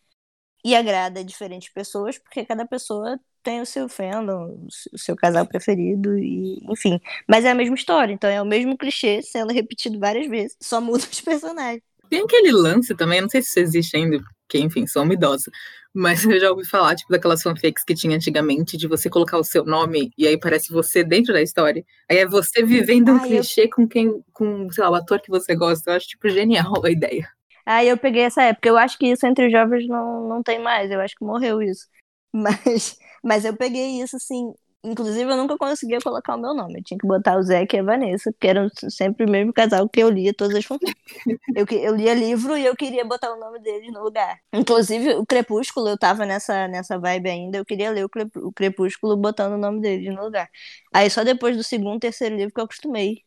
E 0.65 0.75
agrada 0.75 1.23
diferentes 1.23 1.69
pessoas, 1.73 2.17
porque 2.19 2.45
cada 2.45 2.67
pessoa 2.67 3.19
tem 3.43 3.61
o 3.61 3.65
seu 3.65 3.89
fandom, 3.89 4.67
o 4.93 4.97
seu 4.97 5.15
casal 5.15 5.47
preferido, 5.47 6.17
e 6.17 6.59
enfim. 6.71 6.99
Mas 7.29 7.45
é 7.45 7.51
a 7.51 7.55
mesma 7.55 7.75
história, 7.75 8.13
então 8.13 8.29
é 8.29 8.41
o 8.41 8.45
mesmo 8.45 8.77
clichê 8.77 9.21
sendo 9.23 9.53
repetido 9.53 9.99
várias 9.99 10.27
vezes, 10.29 10.57
só 10.61 10.81
muda 10.81 11.03
os 11.05 11.21
personagens. 11.21 11.83
Tem 12.09 12.23
aquele 12.23 12.51
lance 12.51 12.95
também, 12.95 13.21
não 13.21 13.29
sei 13.29 13.41
se 13.41 13.49
isso 13.49 13.59
existe 13.59 13.97
ainda, 13.97 14.19
porque, 14.41 14.57
enfim, 14.59 14.87
sou 14.87 15.03
uma 15.03 15.13
idosa, 15.13 15.51
mas 15.93 16.23
eu 16.25 16.39
já 16.39 16.49
ouvi 16.49 16.65
falar, 16.65 16.95
tipo, 16.95 17.11
daquelas 17.11 17.41
fanfics 17.41 17.83
que 17.83 17.93
tinha 17.93 18.15
antigamente, 18.15 18.77
de 18.77 18.87
você 18.87 19.09
colocar 19.09 19.37
o 19.37 19.43
seu 19.43 19.63
nome 19.63 20.11
e 20.17 20.27
aí 20.27 20.39
parece 20.39 20.71
você 20.71 21.03
dentro 21.03 21.33
da 21.33 21.41
história. 21.41 21.83
Aí 22.09 22.17
é 22.17 22.25
você 22.25 22.63
vivendo 22.63 23.11
um 23.11 23.17
Ai, 23.17 23.27
clichê 23.27 23.65
eu... 23.65 23.69
com 23.69 23.87
quem, 23.87 24.23
com, 24.33 24.69
sei 24.71 24.83
lá, 24.83 24.89
o 24.89 24.95
ator 24.95 25.21
que 25.21 25.29
você 25.29 25.55
gosta. 25.55 25.91
Eu 25.91 25.95
acho, 25.95 26.07
tipo, 26.07 26.29
genial 26.29 26.73
a 26.83 26.89
ideia. 26.89 27.29
Aí 27.65 27.87
eu 27.87 27.97
peguei 27.97 28.23
essa 28.23 28.43
época. 28.43 28.67
Eu 28.67 28.77
acho 28.77 28.97
que 28.97 29.07
isso 29.07 29.25
entre 29.27 29.45
os 29.45 29.51
jovens 29.51 29.87
não, 29.87 30.27
não 30.27 30.41
tem 30.41 30.59
mais. 30.59 30.89
Eu 30.89 30.99
acho 31.01 31.15
que 31.15 31.23
morreu 31.23 31.61
isso. 31.61 31.87
Mas, 32.31 32.99
mas 33.23 33.43
eu 33.43 33.57
peguei 33.57 33.99
isso, 34.03 34.15
assim, 34.15 34.53
Inclusive, 34.81 35.29
eu 35.29 35.35
nunca 35.35 35.57
conseguia 35.57 35.99
colocar 35.99 36.35
o 36.35 36.39
meu 36.39 36.53
nome. 36.53 36.79
Eu 36.79 36.83
tinha 36.83 36.97
que 36.97 37.05
botar 37.05 37.37
o 37.37 37.43
Zé 37.43 37.67
e 37.69 37.77
a 37.77 37.83
Vanessa, 37.83 38.33
que 38.39 38.47
eram 38.47 38.69
sempre 38.89 39.25
o 39.25 39.29
mesmo 39.29 39.51
casal 39.51 39.89
que 39.89 39.99
eu 39.99 40.09
lia 40.09 40.33
todas 40.33 40.55
as 40.55 40.63
fanfics. 40.63 40.93
eu, 41.53 41.65
eu 41.69 41.95
lia 41.95 42.13
livro 42.13 42.57
e 42.57 42.65
eu 42.65 42.73
queria 42.77 43.03
botar 43.03 43.33
o 43.33 43.39
nome 43.39 43.59
deles 43.59 43.91
no 43.91 44.01
lugar. 44.01 44.39
Inclusive, 44.53 45.15
o 45.15 45.25
Crepúsculo, 45.25 45.89
eu 45.89 45.97
tava 45.97 46.25
nessa, 46.25 46.65
nessa 46.69 46.97
vibe 46.97 47.29
ainda, 47.29 47.57
eu 47.57 47.65
queria 47.65 47.91
ler 47.91 48.05
o 48.05 48.51
Crepúsculo 48.53 49.17
botando 49.17 49.53
o 49.53 49.57
nome 49.57 49.81
deles 49.81 50.15
no 50.15 50.23
lugar. 50.23 50.49
Aí 50.93 51.09
só 51.09 51.25
depois 51.25 51.57
do 51.57 51.63
segundo, 51.63 51.99
terceiro 51.99 52.37
livro 52.37 52.53
que 52.53 52.61
eu 52.61 52.65
acostumei. 52.65 53.23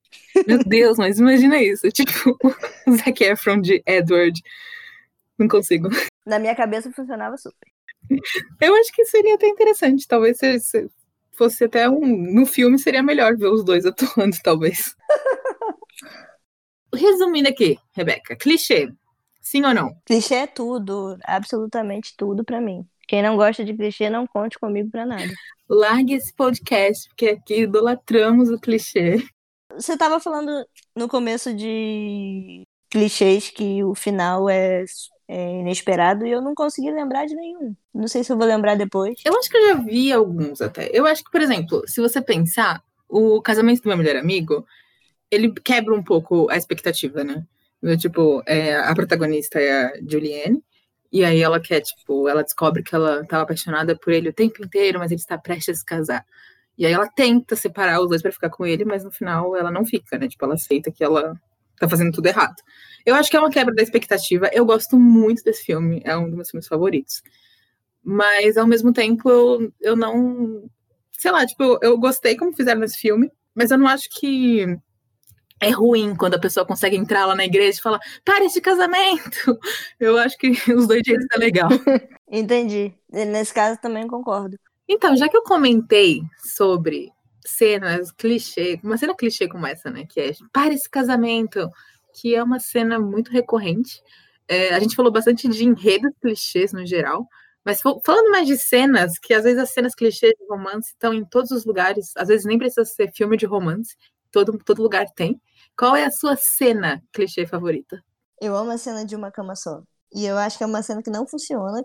Meu 0.47 0.59
Deus, 0.64 0.97
mas 0.97 1.18
imagina 1.18 1.62
isso. 1.62 1.87
Tipo, 1.90 2.38
o 2.88 2.92
Zac 2.97 3.23
Efron 3.25 3.61
de 3.61 3.82
Edward. 3.87 4.40
Não 5.38 5.49
consigo. 5.49 5.90
Na 6.26 6.38
minha 6.38 6.54
cabeça 6.54 6.90
funcionava 6.92 7.37
super. 7.37 7.68
Eu 8.61 8.75
acho 8.75 8.92
que 8.92 9.04
seria 9.04 9.35
até 9.35 9.47
interessante. 9.49 10.06
Talvez 10.06 10.38
você 10.38 10.88
fosse 11.33 11.65
até 11.65 11.89
um. 11.89 12.01
No 12.01 12.47
filme 12.47 12.79
seria 12.79 13.03
melhor 13.03 13.37
ver 13.37 13.49
os 13.49 13.64
dois 13.64 13.85
atuando, 13.87 14.37
talvez. 14.42 14.95
Resumindo 16.95 17.49
aqui, 17.49 17.79
Rebeca, 17.92 18.37
clichê. 18.37 18.92
Sim 19.40 19.64
ou 19.64 19.75
não? 19.75 19.97
Clichê 20.05 20.35
é 20.35 20.47
tudo, 20.47 21.18
absolutamente 21.25 22.14
tudo 22.16 22.45
para 22.45 22.61
mim. 22.61 22.87
Quem 23.09 23.23
não 23.23 23.37
gosta 23.37 23.64
de 23.64 23.75
clichê, 23.75 24.09
não 24.09 24.27
conte 24.27 24.59
comigo 24.59 24.90
para 24.90 25.05
nada. 25.05 25.25
Largue 25.68 26.14
esse 26.14 26.33
podcast, 26.35 27.09
porque 27.09 27.29
aqui 27.29 27.62
idolatramos 27.62 28.51
o 28.51 28.61
clichê. 28.61 29.16
Você 29.75 29.95
estava 29.95 30.21
falando 30.21 30.66
no 30.95 31.09
começo 31.09 31.53
de 31.55 32.62
clichês 32.90 33.49
que 33.51 33.83
o 33.83 33.95
final 33.95 34.49
é 34.49 34.85
é, 35.28 35.61
inesperado 35.61 36.26
e 36.26 36.30
eu 36.30 36.40
não 36.40 36.54
consegui 36.54 36.90
lembrar 36.90 37.26
de 37.26 37.35
nenhum. 37.35 37.74
Não 37.94 38.08
sei 38.08 38.22
se 38.24 38.32
eu 38.32 38.37
vou 38.37 38.46
lembrar 38.46 38.76
depois. 38.76 39.20
Eu 39.24 39.37
acho 39.38 39.48
que 39.48 39.56
eu 39.56 39.68
já 39.68 39.74
vi 39.74 40.12
alguns 40.12 40.61
até. 40.61 40.90
Eu 40.92 41.06
acho 41.06 41.24
que, 41.24 41.30
por 41.30 41.40
exemplo, 41.40 41.82
se 41.87 42.00
você 42.00 42.20
pensar, 42.20 42.82
o 43.08 43.40
casamento 43.42 43.82
do 43.82 43.88
meu 43.88 43.96
melhor 43.96 44.16
amigo, 44.16 44.66
ele 45.30 45.52
quebra 45.52 45.94
um 45.94 46.02
pouco 46.02 46.50
a 46.50 46.56
expectativa, 46.56 47.24
né? 47.24 47.44
Tipo, 47.98 48.42
é, 48.46 48.76
a 48.76 48.94
protagonista 48.94 49.58
é 49.61 49.72
a 49.72 49.92
Julianne, 50.06 50.62
e 51.12 51.24
aí 51.24 51.42
ela 51.42 51.61
quer, 51.61 51.80
tipo, 51.80 52.28
ela 52.28 52.42
descobre 52.42 52.82
que 52.82 52.94
ela 52.94 53.20
estava 53.20 53.42
apaixonada 53.42 53.96
por 53.96 54.12
ele 54.12 54.30
o 54.30 54.32
tempo 54.32 54.64
inteiro, 54.64 54.98
mas 54.98 55.11
ele 55.11 55.20
está 55.20 55.37
prestes 55.37 55.76
a 55.76 55.78
se 55.78 55.85
casar. 55.85 56.24
E 56.78 56.87
aí 56.87 56.92
ela 56.92 57.08
tenta 57.08 57.54
separar 57.54 58.00
os 58.00 58.08
dois 58.08 58.22
para 58.22 58.32
ficar 58.32 58.48
com 58.48 58.64
ele, 58.64 58.85
mas 58.85 59.04
no 59.04 59.11
final 59.11 59.54
ela 59.56 59.70
não 59.70 59.85
fica, 59.85 60.16
né? 60.16 60.28
Tipo, 60.28 60.44
ela 60.46 60.54
aceita 60.54 60.90
que 60.90 61.04
ela 61.04 61.38
tá 61.83 61.88
fazendo 61.88 62.12
tudo 62.12 62.27
errado. 62.27 62.57
Eu 63.05 63.14
acho 63.14 63.31
que 63.31 63.37
é 63.37 63.40
uma 63.40 63.51
quebra 63.51 63.75
da 63.75 63.83
expectativa. 63.83 64.49
Eu 64.53 64.64
gosto 64.64 64.99
muito 64.99 65.42
desse 65.42 65.64
filme, 65.64 66.01
é 66.05 66.16
um 66.16 66.27
dos 66.27 66.35
meus 66.35 66.51
filmes 66.51 66.68
favoritos. 66.68 67.23
Mas, 68.03 68.57
ao 68.57 68.66
mesmo 68.66 68.92
tempo, 68.92 69.29
eu, 69.29 69.73
eu 69.81 69.97
não. 69.97 70.68
Sei 71.18 71.31
lá, 71.31 71.47
tipo, 71.47 71.62
eu, 71.62 71.79
eu 71.83 71.99
gostei 71.99 72.37
como 72.37 72.55
fizeram 72.55 72.81
nesse 72.81 72.99
filme, 72.99 73.31
mas 73.55 73.71
eu 73.71 73.79
não 73.79 73.87
acho 73.87 74.09
que 74.11 74.66
é 75.61 75.71
ruim 75.71 76.16
quando 76.16 76.35
a 76.35 76.40
pessoa 76.40 76.66
consegue 76.66 76.97
entrar 76.97 77.25
lá 77.25 77.37
na 77.37 77.45
igreja 77.45 77.79
e 77.79 77.83
falar, 77.83 78.01
para 78.25 78.45
esse 78.45 78.61
casamento. 78.61 79.59
Eu 80.01 80.18
acho 80.18 80.37
que 80.37 80.51
os 80.73 80.88
dois 80.88 81.03
jeitos 81.07 81.27
é 81.33 81.38
legal. 81.38 81.68
Entendi. 82.29 82.92
Nesse 83.09 83.55
caso 83.55 83.81
também 83.81 84.09
concordo. 84.09 84.59
Então, 84.88 85.16
já 85.16 85.29
que 85.29 85.37
eu 85.37 85.42
comentei 85.42 86.23
sobre 86.38 87.12
cenas 87.46 88.11
clichê, 88.12 88.78
uma 88.83 88.96
cena 88.96 89.14
clichê 89.14 89.48
como 89.48 89.66
essa, 89.66 89.90
né? 89.90 90.07
Que 90.07 90.20
é 90.20 90.33
para 90.52 90.72
esse 90.72 90.88
casamento, 90.88 91.68
que 92.14 92.35
é 92.35 92.42
uma 92.42 92.61
cena 92.61 92.98
muito 92.98 93.31
recorrente. 93.31 94.02
É, 94.48 94.74
a 94.74 94.81
gente 94.81 94.96
falou 94.96 95.11
bastante 95.12 95.48
de 95.48 95.64
enredos 95.64 96.12
clichês 96.20 96.72
no 96.72 96.85
geral, 96.87 97.26
mas 97.64 97.81
falando 97.81 98.31
mais 98.31 98.46
de 98.46 98.59
cenas, 98.59 99.18
que 99.18 99.33
às 99.33 99.44
vezes 99.44 99.59
as 99.59 99.70
cenas 99.70 99.94
clichês 99.94 100.33
de 100.38 100.46
romance 100.48 100.88
estão 100.88 101.14
em 101.14 101.24
todos 101.24 101.50
os 101.50 101.64
lugares, 101.64 102.12
às 102.16 102.28
vezes 102.28 102.44
nem 102.44 102.59
precisa 102.59 102.85
ser 102.85 103.12
filme 103.12 103.37
de 103.37 103.46
romance, 103.46 103.96
todo, 104.31 104.59
todo 104.59 104.83
lugar 104.83 105.07
tem. 105.14 105.40
Qual 105.78 105.94
é 105.94 106.05
a 106.05 106.11
sua 106.11 106.37
cena 106.37 107.02
clichê 107.12 107.46
favorita? 107.46 108.02
Eu 108.40 108.57
amo 108.57 108.72
a 108.72 108.78
cena 108.78 109.05
de 109.05 109.14
uma 109.14 109.31
cama 109.31 109.55
só. 109.55 109.83
E 110.12 110.26
eu 110.26 110.37
acho 110.37 110.59
que 110.59 110.64
é 110.64 110.66
uma 110.66 110.83
cena 110.83 111.02
que 111.02 111.11
não 111.11 111.26
funciona 111.26 111.85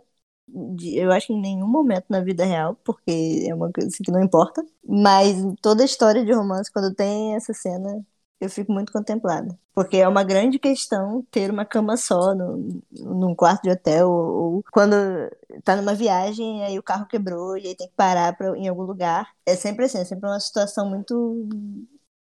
eu 0.82 1.12
acho 1.12 1.28
que 1.28 1.34
em 1.34 1.42
nenhum 1.42 1.68
momento 1.68 2.06
na 2.10 2.22
vida 2.22 2.46
real, 2.46 2.76
porque 2.84 3.46
é 3.48 3.54
uma 3.54 3.72
coisa 3.72 3.90
que 4.04 4.12
não 4.12 4.24
importa. 4.24 4.66
Mas 4.88 5.36
toda 5.62 5.84
história 5.84 6.24
de 6.26 6.32
romance, 6.34 6.72
quando 6.72 6.94
tem 6.96 7.36
essa 7.36 7.54
cena, 7.54 8.06
eu 8.40 8.50
fico 8.50 8.72
muito 8.72 8.92
contemplada. 8.92 9.58
Porque 9.74 9.98
é 9.98 10.08
uma 10.08 10.24
grande 10.24 10.58
questão 10.60 11.26
ter 11.32 11.52
uma 11.52 11.66
cama 11.66 11.98
só 11.98 12.34
no, 12.34 12.82
num 12.92 13.36
quarto 13.36 13.64
de 13.64 13.72
hotel, 13.72 14.10
ou, 14.10 14.56
ou 14.56 14.64
quando 14.72 14.96
tá 15.64 15.76
numa 15.76 15.94
viagem, 15.94 16.64
aí 16.64 16.78
o 16.80 16.84
carro 16.84 17.08
quebrou 17.08 17.58
e 17.58 17.68
aí 17.68 17.76
tem 17.76 17.88
que 17.88 17.96
parar 17.96 18.36
pra, 18.36 18.58
em 18.58 18.68
algum 18.68 18.84
lugar. 18.84 19.28
É 19.46 19.56
sempre 19.56 19.86
assim, 19.86 20.00
é 20.00 20.06
sempre 20.06 20.28
uma 20.30 20.40
situação 20.40 20.90
muito 20.90 21.48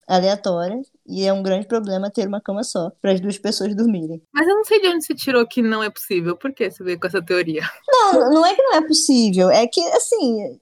aleatória 0.09 0.81
e 1.07 1.25
é 1.25 1.31
um 1.31 1.43
grande 1.43 1.67
problema 1.67 2.09
ter 2.09 2.27
uma 2.27 2.41
cama 2.41 2.63
só 2.63 2.91
para 3.01 3.11
as 3.11 3.19
duas 3.19 3.37
pessoas 3.37 3.75
dormirem. 3.75 4.21
Mas 4.33 4.47
eu 4.47 4.55
não 4.55 4.63
sei 4.63 4.81
de 4.81 4.87
onde 4.87 5.05
você 5.05 5.13
tirou 5.13 5.47
que 5.47 5.61
não 5.61 5.83
é 5.83 5.89
possível. 5.89 6.35
Por 6.35 6.51
que 6.51 6.69
você 6.69 6.83
veio 6.83 6.99
com 6.99 7.07
essa 7.07 7.21
teoria? 7.21 7.61
Não, 7.87 8.31
não 8.31 8.45
é 8.45 8.55
que 8.55 8.61
não 8.61 8.75
é 8.75 8.87
possível, 8.87 9.49
é 9.51 9.67
que 9.67 9.81
assim, 9.89 10.59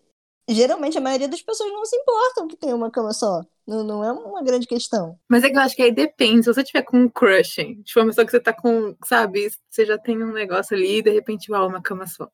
geralmente 0.49 0.97
a 0.97 1.01
maioria 1.01 1.29
das 1.29 1.41
pessoas 1.41 1.71
não 1.71 1.85
se 1.85 1.95
importam 1.95 2.47
que 2.47 2.57
tem 2.57 2.73
uma 2.73 2.91
cama 2.91 3.13
só. 3.13 3.41
Não, 3.65 3.83
não 3.83 4.03
é 4.03 4.11
uma 4.11 4.41
grande 4.43 4.65
questão. 4.65 5.17
Mas 5.29 5.43
é 5.43 5.49
que 5.49 5.57
eu 5.57 5.61
acho 5.61 5.75
que 5.75 5.81
aí 5.81 5.91
depende. 5.91 6.43
Se 6.43 6.53
você 6.53 6.63
tiver 6.63 6.83
com 6.83 6.97
um 6.97 7.09
crush, 7.09 7.55
tipo, 7.83 7.99
uma 7.99 8.07
pessoa 8.07 8.25
que 8.25 8.31
você 8.31 8.39
tá 8.39 8.53
com, 8.53 8.95
sabe, 9.05 9.49
você 9.69 9.85
já 9.85 9.97
tem 9.97 10.23
um 10.23 10.31
negócio 10.31 10.75
ali 10.75 10.97
e 10.97 11.01
de 11.01 11.09
repente, 11.11 11.51
uau, 11.51 11.67
uma 11.67 11.81
cama 11.81 12.07
só. 12.07 12.29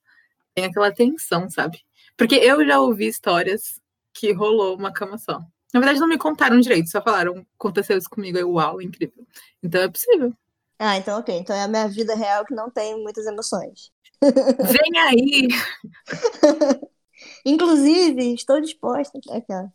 Tem 0.53 0.65
aquela 0.65 0.91
tensão, 0.91 1.49
sabe? 1.49 1.79
Porque 2.15 2.35
eu 2.35 2.63
já 2.65 2.79
ouvi 2.79 3.07
histórias 3.07 3.81
que 4.13 4.31
rolou 4.31 4.77
uma 4.77 4.93
cama 4.93 5.17
só. 5.17 5.41
Na 5.73 5.79
verdade, 5.79 5.99
não 5.99 6.07
me 6.07 6.17
contaram 6.17 6.59
direito, 6.59 6.89
só 6.89 7.01
falaram, 7.01 7.45
aconteceu 7.57 7.97
isso 7.97 8.09
comigo, 8.09 8.37
é 8.37 8.45
uau, 8.45 8.81
incrível. 8.81 9.25
Então 9.61 9.81
é 9.81 9.89
possível. 9.89 10.33
Ah, 10.77 10.97
então 10.97 11.19
ok. 11.19 11.35
Então 11.35 11.55
é 11.55 11.63
a 11.63 11.67
minha 11.67 11.87
vida 11.87 12.15
real 12.15 12.45
que 12.45 12.53
não 12.53 12.69
tem 12.69 13.01
muitas 13.01 13.25
emoções. 13.25 13.91
Vem 14.21 14.99
aí! 14.99 15.47
Inclusive, 17.45 18.33
estou 18.33 18.61
disposta. 18.61 19.19
Aquela. 19.31 19.71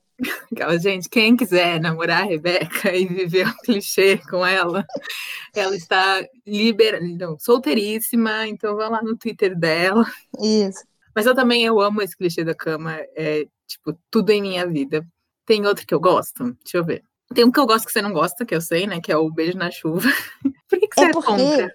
Aquela 0.52 0.78
gente, 0.78 1.08
quem 1.08 1.36
quiser 1.36 1.80
namorar 1.80 2.22
a 2.22 2.26
Rebeca 2.26 2.92
e 2.94 3.06
viver 3.06 3.46
um 3.46 3.56
clichê 3.64 4.18
com 4.28 4.44
ela, 4.44 4.84
ela 5.54 5.76
está 5.76 6.26
libera, 6.44 7.00
não, 7.00 7.38
solteiríssima, 7.38 8.46
então 8.48 8.76
vá 8.76 8.88
lá 8.88 9.02
no 9.02 9.16
Twitter 9.16 9.56
dela. 9.56 10.04
Isso. 10.40 10.84
Mas 11.14 11.24
eu 11.24 11.34
também 11.34 11.64
eu 11.64 11.80
amo 11.80 12.02
esse 12.02 12.16
clichê 12.16 12.44
da 12.44 12.54
cama, 12.54 12.96
é 13.16 13.46
tipo 13.66 13.96
tudo 14.10 14.30
em 14.30 14.42
minha 14.42 14.66
vida. 14.66 15.06
Tem 15.48 15.64
outro 15.66 15.86
que 15.86 15.94
eu 15.94 16.00
gosto? 16.00 16.44
Deixa 16.62 16.76
eu 16.76 16.84
ver. 16.84 17.02
Tem 17.34 17.42
um 17.42 17.50
que 17.50 17.58
eu 17.58 17.66
gosto 17.66 17.86
que 17.86 17.92
você 17.92 18.02
não 18.02 18.12
gosta, 18.12 18.44
que 18.44 18.54
eu 18.54 18.60
sei, 18.60 18.86
né? 18.86 19.00
Que 19.00 19.10
é 19.10 19.16
o 19.16 19.30
beijo 19.30 19.56
na 19.56 19.70
chuva. 19.70 20.06
Por 20.68 20.78
que, 20.78 20.88
que 20.88 20.94
você 20.94 21.06
É 21.06 21.08
é 21.08 21.12
porque. 21.12 21.26
contra? 21.26 21.74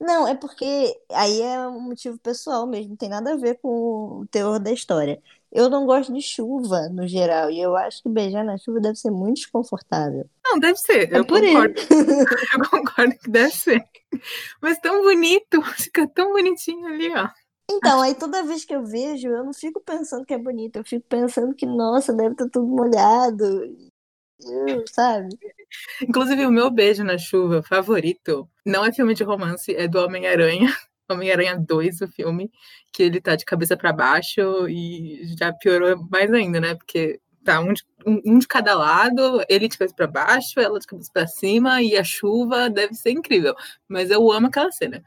Não, 0.00 0.28
é 0.28 0.34
porque 0.36 0.64
aí 1.10 1.42
é 1.42 1.66
um 1.66 1.80
motivo 1.80 2.18
pessoal 2.20 2.66
mesmo, 2.68 2.90
não 2.90 2.96
tem 2.96 3.08
nada 3.08 3.32
a 3.34 3.36
ver 3.36 3.58
com 3.60 4.20
o 4.20 4.26
teor 4.30 4.60
da 4.60 4.70
história. 4.72 5.20
Eu 5.52 5.68
não 5.68 5.84
gosto 5.86 6.12
de 6.14 6.22
chuva 6.22 6.88
no 6.88 7.06
geral, 7.08 7.50
e 7.50 7.60
eu 7.60 7.76
acho 7.76 8.02
que 8.02 8.08
beijar 8.08 8.44
na 8.44 8.56
chuva 8.56 8.80
deve 8.80 8.96
ser 8.96 9.10
muito 9.10 9.38
desconfortável. 9.38 10.24
Não, 10.44 10.58
deve 10.58 10.76
ser. 10.78 11.12
É 11.12 11.18
Eu 11.18 11.26
concordo. 11.26 11.74
Eu 12.54 12.70
concordo 12.70 13.18
que 13.18 13.30
deve 13.30 13.50
ser. 13.50 13.84
Mas 14.62 14.78
tão 14.78 15.02
bonito, 15.02 15.60
fica 15.76 16.08
tão 16.08 16.32
bonitinho 16.32 16.86
ali, 16.86 17.10
ó. 17.14 17.28
Então, 17.72 18.02
aí 18.02 18.14
toda 18.14 18.42
vez 18.42 18.64
que 18.64 18.74
eu 18.74 18.84
vejo, 18.84 19.28
eu 19.28 19.44
não 19.44 19.54
fico 19.54 19.80
pensando 19.80 20.24
que 20.24 20.34
é 20.34 20.38
bonito, 20.38 20.76
eu 20.76 20.84
fico 20.84 21.06
pensando 21.08 21.54
que, 21.54 21.64
nossa, 21.64 22.12
deve 22.12 22.32
estar 22.32 22.48
tudo 22.48 22.66
molhado, 22.66 23.76
eu, 24.44 24.84
sabe? 24.88 25.28
Inclusive, 26.02 26.46
o 26.46 26.50
meu 26.50 26.70
beijo 26.70 27.04
na 27.04 27.16
chuva 27.16 27.62
favorito 27.62 28.48
não 28.66 28.84
é 28.84 28.92
filme 28.92 29.14
de 29.14 29.22
romance, 29.22 29.74
é 29.74 29.86
do 29.86 30.00
Homem-Aranha. 30.04 30.68
Homem-Aranha 31.10 31.58
2, 31.58 32.02
o 32.02 32.08
filme, 32.08 32.50
que 32.92 33.02
ele 33.02 33.20
tá 33.20 33.34
de 33.34 33.44
cabeça 33.44 33.76
para 33.76 33.92
baixo 33.92 34.68
e 34.68 35.22
já 35.36 35.52
piorou 35.52 36.06
mais 36.08 36.32
ainda, 36.32 36.60
né? 36.60 36.76
Porque 36.76 37.20
tá 37.44 37.60
um 37.60 37.72
de, 37.72 37.82
um 38.06 38.38
de 38.38 38.46
cada 38.46 38.74
lado, 38.74 39.44
ele 39.48 39.66
de 39.66 39.76
cabeça 39.76 39.94
para 39.96 40.06
baixo, 40.06 40.60
ela 40.60 40.78
de 40.78 40.86
cabeça 40.86 41.10
para 41.12 41.26
cima 41.26 41.82
e 41.82 41.96
a 41.96 42.04
chuva 42.04 42.70
deve 42.70 42.94
ser 42.94 43.10
incrível. 43.10 43.54
Mas 43.88 44.08
eu 44.10 44.30
amo 44.30 44.46
aquela 44.46 44.70
cena. 44.70 45.02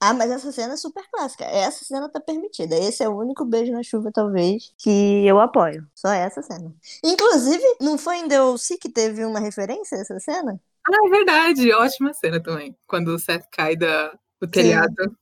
Ah, 0.00 0.12
mas 0.12 0.30
essa 0.30 0.52
cena 0.52 0.74
é 0.74 0.76
super 0.76 1.04
clássica. 1.10 1.44
Essa 1.44 1.84
cena 1.84 2.08
tá 2.08 2.20
permitida. 2.20 2.76
Esse 2.76 3.02
é 3.02 3.08
o 3.08 3.18
único 3.18 3.44
beijo 3.44 3.72
na 3.72 3.82
chuva, 3.82 4.10
talvez, 4.12 4.72
que 4.78 5.26
eu 5.26 5.40
apoio. 5.40 5.86
Só 5.94 6.12
essa 6.12 6.42
cena. 6.42 6.74
Inclusive, 7.02 7.64
não 7.80 7.96
foi 7.96 8.18
em 8.18 8.28
DLC 8.28 8.76
que 8.76 8.90
teve 8.90 9.24
uma 9.24 9.40
referência 9.40 9.96
a 9.96 10.00
essa 10.02 10.20
cena? 10.20 10.60
Ah, 10.86 11.06
é 11.06 11.10
verdade, 11.10 11.72
ótima 11.72 12.12
cena 12.12 12.42
também. 12.42 12.76
Quando 12.86 13.08
o 13.08 13.18
Seth 13.18 13.46
cai 13.50 13.74
da, 13.74 14.12
do 14.40 14.46
telhado. 14.46 15.16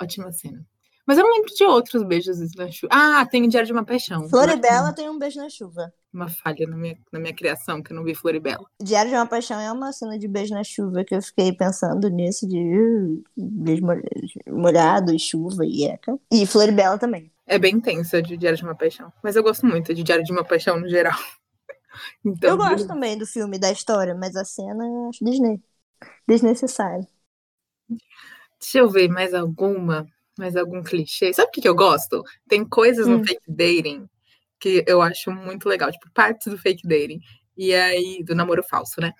Ótima 0.00 0.32
cena. 0.32 0.66
Mas 1.08 1.16
eu 1.16 1.24
não 1.24 1.32
lembro 1.32 1.54
de 1.54 1.64
outros 1.64 2.02
beijos 2.02 2.38
na 2.54 2.70
chuva. 2.70 2.92
Ah, 2.92 3.24
tem 3.24 3.42
o 3.42 3.48
Diário 3.48 3.66
de 3.66 3.72
uma 3.72 3.82
Paixão. 3.82 4.28
Floribela 4.28 4.92
tem 4.92 5.08
um 5.08 5.18
beijo 5.18 5.38
na 5.40 5.48
chuva. 5.48 5.90
Uma 6.12 6.28
falha 6.28 6.66
na 6.66 6.76
minha, 6.76 6.98
na 7.10 7.18
minha 7.18 7.34
criação, 7.34 7.82
que 7.82 7.92
eu 7.92 7.96
não 7.96 8.04
vi 8.04 8.14
Floribela. 8.14 8.66
Diário 8.78 9.10
de 9.10 9.16
uma 9.16 9.26
Paixão 9.26 9.58
é 9.58 9.72
uma 9.72 9.90
cena 9.90 10.18
de 10.18 10.28
beijo 10.28 10.52
na 10.52 10.62
chuva 10.62 11.02
que 11.04 11.14
eu 11.14 11.22
fiquei 11.22 11.50
pensando 11.50 12.10
nisso, 12.10 12.46
de 12.46 12.58
uh, 12.58 13.24
beijo 13.38 13.82
molha- 13.86 14.02
molhado 14.48 15.14
e 15.14 15.18
chuva 15.18 15.64
e 15.64 15.86
eca. 15.86 16.18
E 16.30 16.44
Floribela 16.46 16.98
também. 16.98 17.32
É 17.46 17.58
bem 17.58 17.76
intensa 17.76 18.20
de 18.20 18.36
Diário 18.36 18.58
de 18.58 18.64
uma 18.64 18.74
Paixão. 18.74 19.10
Mas 19.22 19.34
eu 19.34 19.42
gosto 19.42 19.64
muito 19.64 19.94
de 19.94 20.02
Diário 20.02 20.22
de 20.26 20.30
uma 20.30 20.44
Paixão 20.44 20.78
no 20.78 20.88
geral. 20.90 21.18
Então, 22.24 22.50
eu 22.50 22.56
gosto 22.56 22.86
também 22.86 23.18
do 23.18 23.26
filme, 23.26 23.58
da 23.58 23.72
história, 23.72 24.14
mas 24.14 24.36
a 24.36 24.44
cena 24.44 24.86
eu 24.86 25.08
acho 25.08 25.24
Disney. 25.24 25.60
Desnecessário. 26.28 27.04
Deixa 28.60 28.78
eu 28.78 28.88
ver 28.88 29.08
mais 29.08 29.34
alguma, 29.34 30.06
mais 30.38 30.56
algum 30.56 30.82
clichê. 30.82 31.32
Sabe 31.32 31.48
o 31.48 31.52
que, 31.52 31.60
que 31.60 31.68
eu 31.68 31.74
gosto? 31.74 32.22
Tem 32.48 32.64
coisas 32.64 33.06
no 33.06 33.16
Hum. 33.16 33.24
fake 33.24 33.42
dating 33.48 34.08
que 34.60 34.84
eu 34.86 35.00
acho 35.00 35.30
muito 35.30 35.68
legal, 35.68 35.90
tipo, 35.92 36.10
partes 36.12 36.48
do 36.48 36.58
fake 36.58 36.86
dating. 36.86 37.20
E 37.56 37.74
aí, 37.74 38.22
do 38.24 38.34
namoro 38.34 38.62
falso, 38.62 39.00
né? 39.00 39.12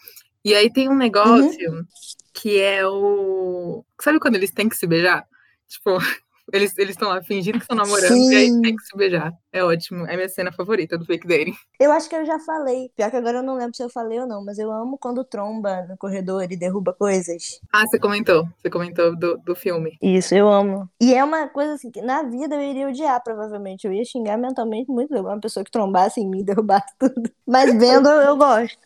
E 0.45 0.55
aí 0.55 0.73
tem 0.73 0.89
um 0.89 0.97
negócio 0.97 1.87
que 2.33 2.61
é 2.61 2.87
o. 2.87 3.85
Sabe 4.01 4.21
quando 4.21 4.37
eles 4.37 4.53
têm 4.53 4.69
que 4.69 4.77
se 4.77 4.87
beijar? 4.87 5.27
Tipo, 5.67 5.99
eles 6.53 6.75
estão 6.79 7.09
lá 7.09 7.23
fingindo 7.23 7.59
que 7.59 7.65
estão 7.65 7.77
namorando 7.77 8.17
e 8.17 8.35
aí 8.35 8.47
Sim. 8.47 8.63
tem 8.63 8.77
que 8.77 8.83
se 8.83 8.97
beijar. 8.97 9.33
É 9.53 9.63
ótimo. 9.63 10.07
É 10.07 10.17
minha 10.17 10.29
cena 10.29 10.51
favorita 10.51 10.97
do 10.97 11.05
fake 11.05 11.27
dating. 11.27 11.55
Eu 11.79 11.93
acho 11.93 12.09
que 12.09 12.17
eu 12.17 12.25
já 12.25 12.39
falei. 12.39 12.91
Pior 12.97 13.11
que 13.11 13.17
agora 13.17 13.39
eu 13.39 13.43
não 13.43 13.57
lembro 13.57 13.77
se 13.77 13.83
eu 13.83 13.91
falei 13.91 14.19
ou 14.21 14.27
não, 14.27 14.45
mas 14.45 14.59
eu 14.59 14.71
amo 14.71 14.99
quando 14.99 15.25
tromba 15.25 15.87
no 15.87 15.97
corredor 15.97 16.51
e 16.51 16.57
derruba 16.57 16.95
coisas. 16.95 17.61
Ah, 17.73 17.87
você 17.87 17.99
comentou. 17.99 18.47
Você 18.59 18.71
comentou 18.71 19.17
do, 19.17 19.37
do 19.39 19.55
filme. 19.55 19.99
Isso, 20.01 20.35
eu 20.35 20.49
amo. 20.49 20.89
E 21.01 21.15
é 21.15 21.23
uma 21.23 21.49
coisa 21.49 21.75
assim 21.75 21.91
que 21.91 22.01
na 22.01 22.23
vida 22.23 22.55
eu 22.55 22.63
iria 22.63 22.89
odiar, 22.89 23.23
provavelmente. 23.23 23.87
Eu 23.87 23.93
ia 23.93 24.05
xingar 24.05 24.39
mentalmente 24.39 24.91
muito 24.91 25.15
uma 25.15 25.41
pessoa 25.41 25.65
que 25.65 25.71
trombasse 25.71 26.21
em 26.21 26.29
mim 26.29 26.41
e 26.41 26.45
derrubasse 26.45 26.95
tudo. 26.99 27.31
Mas 27.47 27.73
vendo, 27.75 28.09
eu, 28.09 28.37
gosto. 28.37 28.79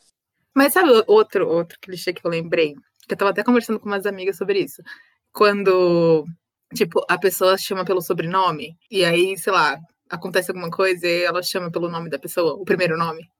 Mas 0.54 0.72
sabe 0.72 0.90
outro, 1.06 1.48
outro 1.48 1.78
clichê 1.80 2.12
que 2.12 2.26
eu 2.26 2.30
lembrei? 2.30 2.74
Que 3.06 3.14
eu 3.14 3.18
tava 3.18 3.30
até 3.30 3.42
conversando 3.42 3.78
com 3.78 3.86
umas 3.86 4.06
amigas 4.06 4.36
sobre 4.36 4.60
isso. 4.60 4.82
Quando, 5.32 6.26
tipo, 6.72 7.04
a 7.08 7.18
pessoa 7.18 7.56
chama 7.58 7.84
pelo 7.84 8.00
sobrenome, 8.00 8.76
e 8.90 9.04
aí, 9.04 9.36
sei 9.38 9.52
lá, 9.52 9.78
acontece 10.08 10.50
alguma 10.50 10.70
coisa 10.70 11.06
e 11.06 11.22
ela 11.22 11.42
chama 11.42 11.70
pelo 11.70 11.88
nome 11.88 12.10
da 12.10 12.18
pessoa, 12.18 12.54
o 12.54 12.64
primeiro 12.64 12.96
nome. 12.96 13.30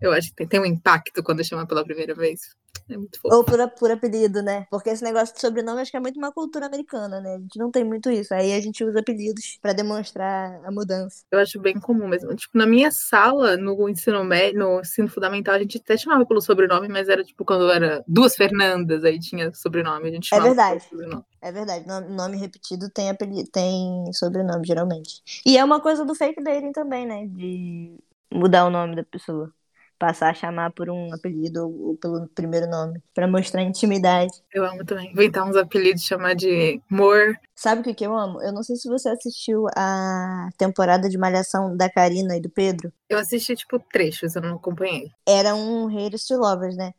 Eu 0.00 0.12
acho 0.12 0.28
que 0.30 0.36
tem, 0.36 0.48
tem 0.48 0.60
um 0.60 0.66
impacto 0.66 1.22
quando 1.22 1.44
chama 1.44 1.66
pela 1.66 1.84
primeira 1.84 2.14
vez. 2.14 2.40
É 2.88 2.96
muito 2.96 3.20
fofo. 3.20 3.36
Ou 3.36 3.44
por, 3.44 3.70
por 3.72 3.90
apelido, 3.90 4.42
né? 4.42 4.66
Porque 4.70 4.90
esse 4.90 5.02
negócio 5.02 5.34
de 5.34 5.40
sobrenome 5.40 5.80
acho 5.80 5.90
que 5.90 5.96
é 5.96 6.00
muito 6.00 6.18
uma 6.18 6.32
cultura 6.32 6.66
americana, 6.66 7.20
né? 7.20 7.34
A 7.34 7.38
gente 7.38 7.58
não 7.58 7.70
tem 7.70 7.84
muito 7.84 8.10
isso. 8.10 8.34
Aí 8.34 8.52
a 8.52 8.60
gente 8.60 8.84
usa 8.84 9.00
apelidos 9.00 9.58
pra 9.60 9.72
demonstrar 9.72 10.64
a 10.64 10.70
mudança. 10.70 11.24
Eu 11.30 11.38
acho 11.40 11.60
bem 11.60 11.78
comum 11.78 12.08
mesmo. 12.08 12.34
Tipo, 12.34 12.56
na 12.56 12.66
minha 12.66 12.90
sala, 12.90 13.56
no 13.56 13.88
ensino 13.88 14.24
médio, 14.24 14.60
no 14.60 14.80
ensino 14.80 15.08
fundamental, 15.08 15.54
a 15.54 15.58
gente 15.58 15.78
até 15.78 15.96
chamava 15.96 16.24
pelo 16.24 16.40
sobrenome, 16.40 16.88
mas 16.88 17.08
era 17.08 17.24
tipo 17.24 17.44
quando 17.44 17.70
era 17.70 18.04
duas 18.06 18.36
Fernandas, 18.36 19.04
aí 19.04 19.18
tinha 19.18 19.52
sobrenome, 19.52 20.08
a 20.08 20.12
gente 20.12 20.26
É 20.32 20.36
chamava 20.36 20.48
verdade. 20.48 20.84
pelo 20.88 21.02
sobrenome. 21.02 21.24
É 21.40 21.52
verdade, 21.52 21.86
nome, 21.86 22.08
nome 22.08 22.36
repetido 22.36 22.90
tem, 22.90 23.10
apelido, 23.10 23.48
tem 23.50 24.12
sobrenome, 24.12 24.66
geralmente. 24.66 25.22
E 25.44 25.56
é 25.56 25.64
uma 25.64 25.80
coisa 25.80 26.04
do 26.04 26.14
fake 26.14 26.42
dating 26.42 26.72
também, 26.72 27.06
né? 27.06 27.26
De 27.26 27.96
mudar 28.32 28.66
o 28.66 28.70
nome 28.70 28.96
da 28.96 29.04
pessoa. 29.04 29.52
Passar 29.98 30.30
a 30.30 30.34
chamar 30.34 30.72
por 30.72 30.90
um 30.90 31.12
apelido 31.14 31.68
ou, 31.68 31.96
pelo 31.96 32.28
primeiro 32.28 32.66
nome. 32.68 33.02
Pra 33.14 33.26
mostrar 33.26 33.62
intimidade. 33.62 34.32
Eu 34.52 34.64
amo 34.64 34.84
também. 34.84 35.10
Inventar 35.10 35.48
uns 35.48 35.56
apelidos, 35.56 36.02
chamar 36.02 36.34
de 36.34 36.80
Mor. 36.90 37.34
Sabe 37.54 37.80
o 37.80 37.84
que, 37.84 37.94
que 37.94 38.06
eu 38.06 38.16
amo? 38.16 38.42
Eu 38.42 38.52
não 38.52 38.62
sei 38.62 38.76
se 38.76 38.88
você 38.88 39.08
assistiu 39.08 39.66
a 39.74 40.48
temporada 40.58 41.08
de 41.08 41.16
Malhação 41.16 41.74
da 41.74 41.88
Karina 41.88 42.36
e 42.36 42.40
do 42.40 42.50
Pedro. 42.50 42.92
Eu 43.08 43.18
assisti, 43.18 43.56
tipo, 43.56 43.78
trechos, 43.78 44.36
eu 44.36 44.42
não 44.42 44.56
acompanhei. 44.56 45.10
Era 45.26 45.54
um 45.54 45.86
Haters 45.86 46.26
to 46.26 46.34
Lovers, 46.36 46.76
né? 46.76 46.92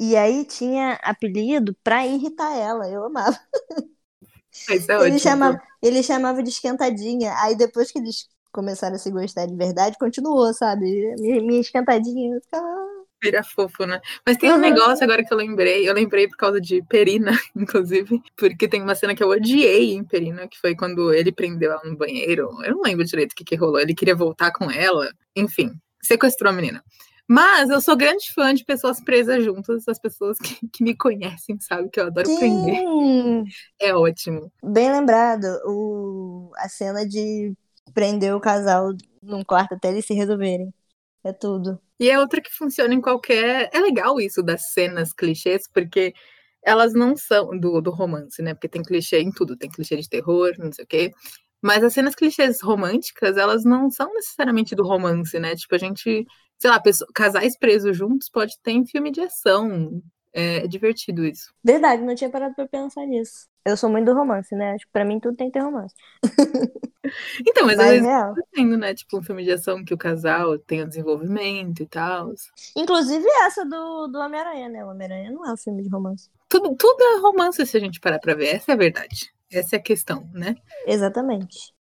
E 0.00 0.16
aí 0.16 0.44
tinha 0.44 0.94
apelido 1.02 1.76
pra 1.84 2.06
irritar 2.06 2.56
ela. 2.56 2.88
Eu 2.88 3.04
amava. 3.04 3.38
Mas 4.68 4.88
é 4.88 4.94
Ele 4.94 5.02
ótimo. 5.02 5.18
chamava, 5.20 5.62
ele 5.82 6.02
chamava 6.02 6.42
de 6.42 6.48
esquentadinha. 6.48 7.34
Aí 7.38 7.56
depois 7.56 7.90
que 7.90 7.98
eles 7.98 8.28
começaram 8.52 8.96
a 8.96 8.98
se 8.98 9.10
gostar 9.10 9.46
de 9.46 9.54
verdade, 9.56 9.96
continuou, 9.98 10.52
sabe? 10.54 11.14
Minha, 11.18 11.40
minha 11.42 11.60
esquentadinha. 11.60 12.38
"Ah". 12.52 12.86
Vira 13.22 13.42
fofo, 13.44 13.84
né? 13.84 14.00
Mas 14.26 14.38
tem 14.38 14.50
um 14.50 14.54
Uhum. 14.54 14.60
negócio 14.60 15.04
agora 15.04 15.22
que 15.22 15.32
eu 15.32 15.36
lembrei. 15.36 15.86
Eu 15.86 15.92
lembrei 15.92 16.26
por 16.26 16.38
causa 16.38 16.58
de 16.58 16.82
Perina, 16.84 17.32
inclusive. 17.54 18.22
Porque 18.34 18.66
tem 18.66 18.80
uma 18.82 18.94
cena 18.94 19.14
que 19.14 19.22
eu 19.22 19.28
odiei 19.28 19.92
em 19.92 20.02
Perina, 20.02 20.48
que 20.48 20.58
foi 20.58 20.74
quando 20.74 21.12
ele 21.12 21.30
prendeu 21.30 21.70
ela 21.72 21.82
no 21.84 21.96
banheiro. 21.96 22.48
Eu 22.64 22.76
não 22.76 22.82
lembro 22.82 23.04
direito 23.04 23.32
o 23.32 23.34
que, 23.34 23.44
que 23.44 23.56
rolou. 23.56 23.78
Ele 23.78 23.94
queria 23.94 24.14
voltar 24.16 24.50
com 24.52 24.70
ela. 24.70 25.10
Enfim, 25.36 25.70
sequestrou 26.02 26.50
a 26.50 26.54
menina. 26.54 26.82
Mas 27.28 27.68
eu 27.70 27.80
sou 27.80 27.94
grande 27.94 28.32
fã 28.32 28.52
de 28.54 28.64
pessoas 28.64 29.00
presas 29.04 29.44
juntas. 29.44 29.86
As 29.86 29.98
pessoas 29.98 30.38
que, 30.38 30.66
que 30.68 30.82
me 30.82 30.96
conhecem, 30.96 31.58
sabe? 31.60 31.90
Que 31.90 32.00
eu 32.00 32.06
adoro 32.06 32.26
prender. 32.38 32.74
Sim! 32.78 33.44
É 33.78 33.94
ótimo. 33.94 34.50
Bem 34.64 34.90
lembrado, 34.90 35.44
o, 35.66 36.50
a 36.56 36.68
cena 36.70 37.06
de 37.06 37.52
prender 37.94 38.34
o 38.34 38.40
casal 38.40 38.92
num 39.22 39.44
quarto 39.44 39.74
até 39.74 39.88
eles 39.90 40.06
se 40.06 40.14
resolverem. 40.14 40.72
É 41.24 41.32
tudo. 41.32 41.80
E 41.98 42.08
é 42.08 42.18
outra 42.18 42.40
que 42.40 42.50
funciona 42.50 42.94
em 42.94 43.00
qualquer. 43.00 43.68
É 43.72 43.78
legal 43.78 44.20
isso 44.20 44.42
das 44.42 44.72
cenas 44.72 45.12
clichês, 45.12 45.68
porque 45.72 46.14
elas 46.62 46.94
não 46.94 47.16
são 47.16 47.58
do, 47.58 47.80
do 47.80 47.90
romance, 47.90 48.40
né? 48.42 48.54
Porque 48.54 48.68
tem 48.68 48.82
clichê 48.82 49.20
em 49.20 49.30
tudo, 49.30 49.56
tem 49.56 49.70
clichê 49.70 49.96
de 49.96 50.08
terror, 50.08 50.52
não 50.58 50.72
sei 50.72 50.84
o 50.84 50.88
quê. 50.88 51.12
Mas 51.62 51.84
as 51.84 51.92
cenas 51.92 52.14
clichês 52.14 52.60
românticas, 52.62 53.36
elas 53.36 53.64
não 53.64 53.90
são 53.90 54.12
necessariamente 54.14 54.74
do 54.74 54.82
romance, 54.82 55.38
né? 55.38 55.54
Tipo, 55.56 55.74
a 55.74 55.78
gente, 55.78 56.26
sei 56.58 56.70
lá, 56.70 56.80
pessoa- 56.80 57.10
casais 57.14 57.58
presos 57.58 57.96
juntos 57.96 58.28
pode 58.30 58.54
ter 58.62 58.72
em 58.72 58.86
filme 58.86 59.10
de 59.10 59.20
ação. 59.20 60.02
É, 60.32 60.58
é 60.58 60.66
divertido 60.68 61.24
isso. 61.24 61.52
Verdade, 61.62 62.02
não 62.02 62.14
tinha 62.14 62.30
parado 62.30 62.54
pra 62.54 62.66
pensar 62.68 63.06
nisso. 63.06 63.48
Eu 63.64 63.76
sou 63.76 63.90
muito 63.90 64.06
do 64.06 64.14
romance, 64.14 64.54
né? 64.54 64.72
Acho 64.72 64.86
que 64.86 64.92
pra 64.92 65.04
mim 65.04 65.20
tudo 65.20 65.36
tem 65.36 65.48
que 65.50 65.58
ter 65.58 65.64
romance. 65.64 65.94
Então, 67.46 67.66
mas 67.66 67.78
às 67.78 67.86
Mas 67.86 67.90
vezes 67.90 68.06
real. 68.06 68.34
tá 68.34 68.42
tendo, 68.52 68.76
né? 68.76 68.94
Tipo, 68.94 69.18
um 69.18 69.22
filme 69.22 69.42
de 69.44 69.50
ação 69.52 69.84
que 69.84 69.92
o 69.94 69.98
casal 69.98 70.58
tem 70.58 70.82
o 70.82 70.88
desenvolvimento 70.88 71.82
e 71.82 71.86
tal. 71.86 72.32
Inclusive 72.76 73.26
essa 73.46 73.64
do, 73.64 74.08
do 74.08 74.18
Homem-Aranha, 74.18 74.68
né? 74.68 74.84
O 74.84 74.90
Homem-Aranha 74.90 75.30
não 75.30 75.44
é 75.46 75.52
um 75.52 75.56
filme 75.56 75.82
de 75.82 75.88
romance. 75.88 76.28
Tudo, 76.48 76.74
tudo 76.76 77.02
é 77.02 77.20
romance 77.20 77.64
se 77.66 77.76
a 77.76 77.80
gente 77.80 78.00
parar 78.00 78.18
pra 78.18 78.34
ver. 78.34 78.54
Essa 78.56 78.72
é 78.72 78.74
a 78.74 78.78
verdade. 78.78 79.32
Essa 79.50 79.76
é 79.76 79.78
a 79.78 79.82
questão, 79.82 80.28
né? 80.32 80.56
Exatamente. 80.86 81.72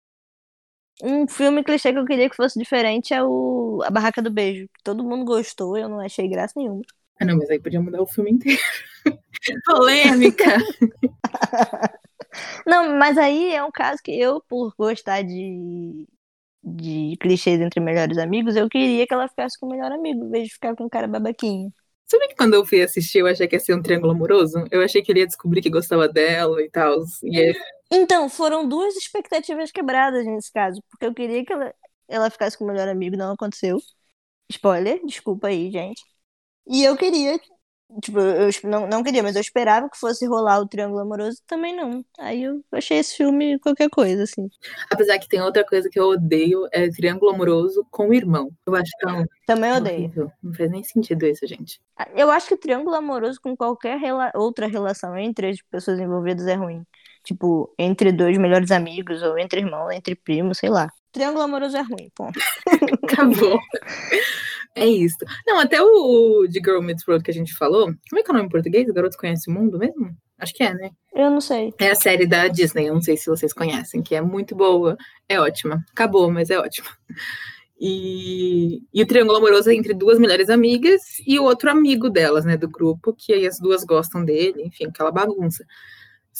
Um 1.02 1.28
filme 1.28 1.62
clichê 1.62 1.92
que 1.92 1.98
eu 1.98 2.04
queria 2.04 2.28
que 2.28 2.34
fosse 2.37 2.58
diferente 2.58 3.14
é 3.14 3.22
o 3.22 3.80
A 3.84 3.90
Barraca 3.90 4.20
do 4.20 4.30
Beijo. 4.30 4.68
Todo 4.82 5.04
mundo 5.04 5.24
gostou, 5.24 5.76
eu 5.76 5.88
não 5.88 6.00
achei 6.00 6.28
graça 6.28 6.54
nenhuma. 6.56 6.82
Ah, 7.20 7.24
não, 7.24 7.37
mas 7.37 7.50
aí 7.50 7.59
podia 7.61 7.81
mudar 7.81 8.00
o 8.02 8.07
filme 8.07 8.31
inteiro. 8.31 8.61
Polêmica! 9.66 10.59
não, 12.66 12.96
mas 12.98 13.18
aí 13.18 13.54
é 13.54 13.62
um 13.62 13.70
caso 13.70 14.00
que 14.02 14.12
eu, 14.12 14.40
por 14.48 14.74
gostar 14.78 15.22
de, 15.22 16.07
de 16.62 17.16
clichês 17.20 17.61
entre 17.61 17.81
melhores 17.81 18.18
amigos, 18.18 18.57
eu 18.57 18.68
queria 18.68 19.07
que 19.07 19.14
ela 19.14 19.28
ficasse 19.28 19.59
com 19.59 19.66
o 19.66 19.70
melhor 19.70 19.92
amigo, 19.92 20.24
em 20.26 20.31
vez 20.31 20.48
de 20.48 20.54
ficar 20.54 20.74
com 20.76 20.85
um 20.85 20.88
cara 20.88 21.09
babaquinho. 21.09 21.72
Sabe 22.07 22.28
que 22.28 22.37
quando 22.37 22.54
eu 22.54 22.64
fui 22.64 22.83
assistir, 22.83 23.18
eu 23.18 23.26
achei 23.26 23.46
que 23.46 23.57
ia 23.57 23.61
ser 23.61 23.74
um 23.74 23.83
triângulo 23.83 24.12
amoroso? 24.12 24.64
Eu 24.70 24.83
achei 24.83 25.02
que 25.02 25.12
ele 25.12 25.20
ia 25.20 25.26
descobrir 25.26 25.61
que 25.61 25.68
gostava 25.70 26.09
dela 26.09 26.62
e 26.62 26.70
tal. 26.70 27.00
E 27.22 27.52
Então, 27.90 28.28
foram 28.28 28.68
duas 28.68 28.96
expectativas 28.96 29.70
quebradas 29.70 30.24
nesse 30.26 30.52
caso, 30.52 30.83
porque 30.90 31.07
eu 31.07 31.14
queria 31.14 31.44
que 31.44 31.52
ela, 31.52 31.74
ela 32.09 32.31
ficasse 32.31 32.57
com 32.57 32.64
o 32.64 32.68
melhor 32.68 32.88
amigo, 32.88 33.16
não 33.16 33.33
aconteceu. 33.33 33.78
Spoiler, 34.50 35.04
desculpa 35.07 35.48
aí, 35.48 35.70
gente. 35.70 36.02
E 36.68 36.85
eu 36.85 36.96
queria 36.96 37.38
Tipo, 38.02 38.20
eu 38.20 38.50
não, 38.64 38.87
não 38.87 39.02
queria, 39.02 39.22
mas 39.22 39.35
eu 39.35 39.40
esperava 39.40 39.88
que 39.88 39.98
fosse 39.98 40.26
rolar 40.26 40.61
o 40.61 40.68
Triângulo 40.68 41.00
Amoroso, 41.00 41.38
também 41.46 41.74
não. 41.74 42.04
Aí 42.18 42.42
eu 42.42 42.62
achei 42.70 42.98
esse 42.98 43.16
filme 43.16 43.59
qualquer 43.61 43.88
coisa, 43.88 44.24
assim. 44.24 44.46
Apesar 44.90 45.18
que 45.18 45.26
tem 45.26 45.40
outra 45.40 45.64
coisa 45.64 45.88
que 45.88 45.98
eu 45.98 46.04
odeio, 46.04 46.68
é 46.70 46.90
Triângulo 46.90 47.33
Amoroso 47.33 47.87
com 47.90 48.09
o 48.11 48.14
irmão. 48.14 48.50
Eu 48.66 48.76
acho 48.76 48.90
tão... 49.00 49.24
Também 49.46 49.72
odeio. 49.72 50.00
Horrível. 50.00 50.33
Não 50.42 50.52
faz 50.52 50.70
nem 50.70 50.85
sentido 50.85 51.24
isso, 51.24 51.46
gente. 51.46 51.81
Eu 52.14 52.31
acho 52.31 52.48
que 52.48 52.59
Triângulo 52.59 52.94
Amoroso 52.94 53.40
com 53.40 53.57
qualquer 53.57 53.98
rela... 53.98 54.31
outra 54.35 54.66
relação 54.66 55.16
entre 55.16 55.48
as 55.48 55.62
pessoas 55.62 55.98
envolvidas 55.98 56.46
é 56.46 56.54
ruim. 56.54 56.85
Tipo, 57.24 57.72
entre 57.78 58.12
dois 58.12 58.37
melhores 58.37 58.70
amigos, 58.70 59.22
ou 59.22 59.38
entre 59.38 59.61
irmãos, 59.61 59.90
entre 59.92 60.14
primos, 60.14 60.59
sei 60.59 60.68
lá. 60.68 60.92
Triângulo 61.11 61.42
amoroso 61.42 61.76
é 61.76 61.81
ruim, 61.81 62.11
ponto. 62.14 62.38
Acabou. 63.02 63.59
É 64.79 64.87
isso. 64.87 65.19
Não, 65.47 65.59
até 65.59 65.81
o 65.83 66.47
de 66.47 66.59
Girl 66.59 66.81
Meets 66.81 67.07
World 67.07 67.25
que 67.25 67.31
a 67.31 67.35
gente 67.35 67.55
falou. 67.55 67.87
Como 68.09 68.21
é 68.21 68.23
que 68.23 68.31
é 68.31 68.33
o 68.33 68.37
nome 68.37 68.47
em 68.47 68.51
português? 68.51 68.91
Garotos 68.91 69.17
Conhecem 69.17 69.53
o 69.53 69.59
Mundo 69.59 69.79
mesmo? 69.79 70.17
Acho 70.38 70.55
que 70.55 70.62
é, 70.62 70.73
né? 70.73 70.91
Eu 71.14 71.31
não 71.31 71.41
sei. 71.41 71.75
É 71.81 71.91
a 71.91 71.97
série 71.97 72.27
da 72.27 72.47
Disney, 72.47 72.88
eu 72.88 72.95
não 72.95 73.03
sei 73.03 73.17
se 73.17 73.29
vocês 73.29 73.53
conhecem, 73.53 74.03
que 74.03 74.14
é 74.14 74.21
muito 74.21 74.55
boa. 74.55 74.97
É 75.29 75.41
ótima. 75.41 75.85
Acabou, 75.91 76.31
mas 76.31 76.49
é 76.51 76.59
ótima. 76.59 76.88
E, 77.81 78.83
e 78.93 79.03
o 79.03 79.07
triângulo 79.07 79.38
amoroso 79.38 79.71
é 79.71 79.75
entre 79.75 79.95
duas 79.95 80.19
melhores 80.19 80.51
amigas 80.51 81.01
e 81.25 81.38
o 81.38 81.45
outro 81.45 81.71
amigo 81.71 82.11
delas, 82.11 82.45
né, 82.45 82.57
do 82.57 82.69
grupo, 82.69 83.14
que 83.17 83.33
aí 83.33 83.47
as 83.47 83.61
duas 83.61 83.85
gostam 83.85 84.25
dele, 84.25 84.64
enfim, 84.64 84.87
aquela 84.87 85.12
bagunça. 85.12 85.64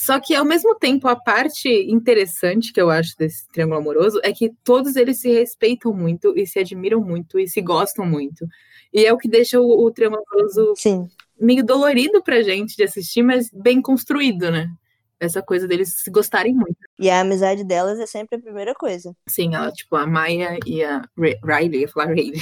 Só 0.00 0.20
que, 0.20 0.32
ao 0.32 0.44
mesmo 0.44 0.76
tempo, 0.76 1.08
a 1.08 1.16
parte 1.16 1.68
interessante 1.68 2.72
que 2.72 2.80
eu 2.80 2.88
acho 2.88 3.18
desse 3.18 3.48
triângulo 3.48 3.80
amoroso 3.80 4.20
é 4.22 4.32
que 4.32 4.52
todos 4.62 4.94
eles 4.94 5.20
se 5.20 5.28
respeitam 5.28 5.92
muito 5.92 6.38
e 6.38 6.46
se 6.46 6.61
admiram 6.61 7.00
muito 7.00 7.37
e 7.37 7.48
se 7.48 7.61
gostam 7.61 8.06
muito. 8.06 8.46
E 8.92 9.04
é 9.04 9.12
o 9.12 9.18
que 9.18 9.28
deixa 9.28 9.61
o, 9.61 9.84
o 9.84 9.90
triângulo 9.90 10.22
amoroso 10.30 10.72
Sim. 10.76 11.11
meio 11.38 11.66
dolorido 11.66 12.22
pra 12.22 12.42
gente 12.42 12.76
de 12.76 12.84
assistir, 12.84 13.24
mas 13.24 13.50
bem 13.52 13.82
construído, 13.82 14.52
né? 14.52 14.70
Essa 15.18 15.42
coisa 15.42 15.66
deles 15.66 15.92
se 15.96 16.12
gostarem 16.12 16.54
muito. 16.54 16.78
E 16.96 17.11
a 17.11 17.18
amizade 17.18 17.64
delas 17.64 17.98
é 17.98 18.06
sempre 18.06 18.37
a 18.37 18.40
primeira 18.40 18.74
coisa. 18.76 19.12
Sim, 19.28 19.56
ela, 19.56 19.72
tipo, 19.72 19.96
a 19.96 20.06
Maya 20.06 20.61
e 20.64 20.84
a 20.84 21.02
Riley, 21.44 21.80
ia 21.80 21.88
falar 21.88 22.14
Riley. 22.14 22.40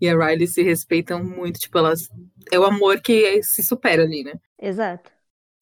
E 0.00 0.08
a 0.08 0.18
Riley 0.18 0.48
se 0.48 0.64
respeitam 0.64 1.22
muito, 1.22 1.60
tipo, 1.60 1.78
elas. 1.78 2.08
É 2.50 2.58
o 2.58 2.64
amor 2.64 3.00
que 3.00 3.40
se 3.40 3.62
supera 3.62 4.02
ali, 4.02 4.24
né? 4.24 4.32
Exato. 4.60 5.11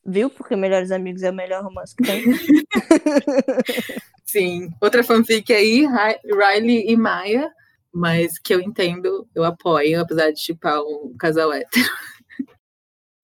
Viu? 0.04 0.30
Porque 0.30 0.56
Melhores 0.56 0.90
Amigos 0.90 1.22
é 1.22 1.30
o 1.30 1.34
melhor 1.34 1.62
romance 1.62 1.94
que 1.94 2.04
tem. 2.04 2.24
Sim. 4.24 4.70
Outra 4.80 5.02
fanfic 5.02 5.52
aí, 5.52 5.86
Riley 6.24 6.90
e 6.90 6.96
Maya, 6.96 7.50
mas 7.92 8.38
que 8.38 8.54
eu 8.54 8.60
entendo, 8.60 9.28
eu 9.34 9.44
apoio, 9.44 10.00
apesar 10.00 10.30
de 10.30 10.40
chipar 10.40 10.80
um 10.80 11.14
casal 11.18 11.52
hétero. 11.52 11.70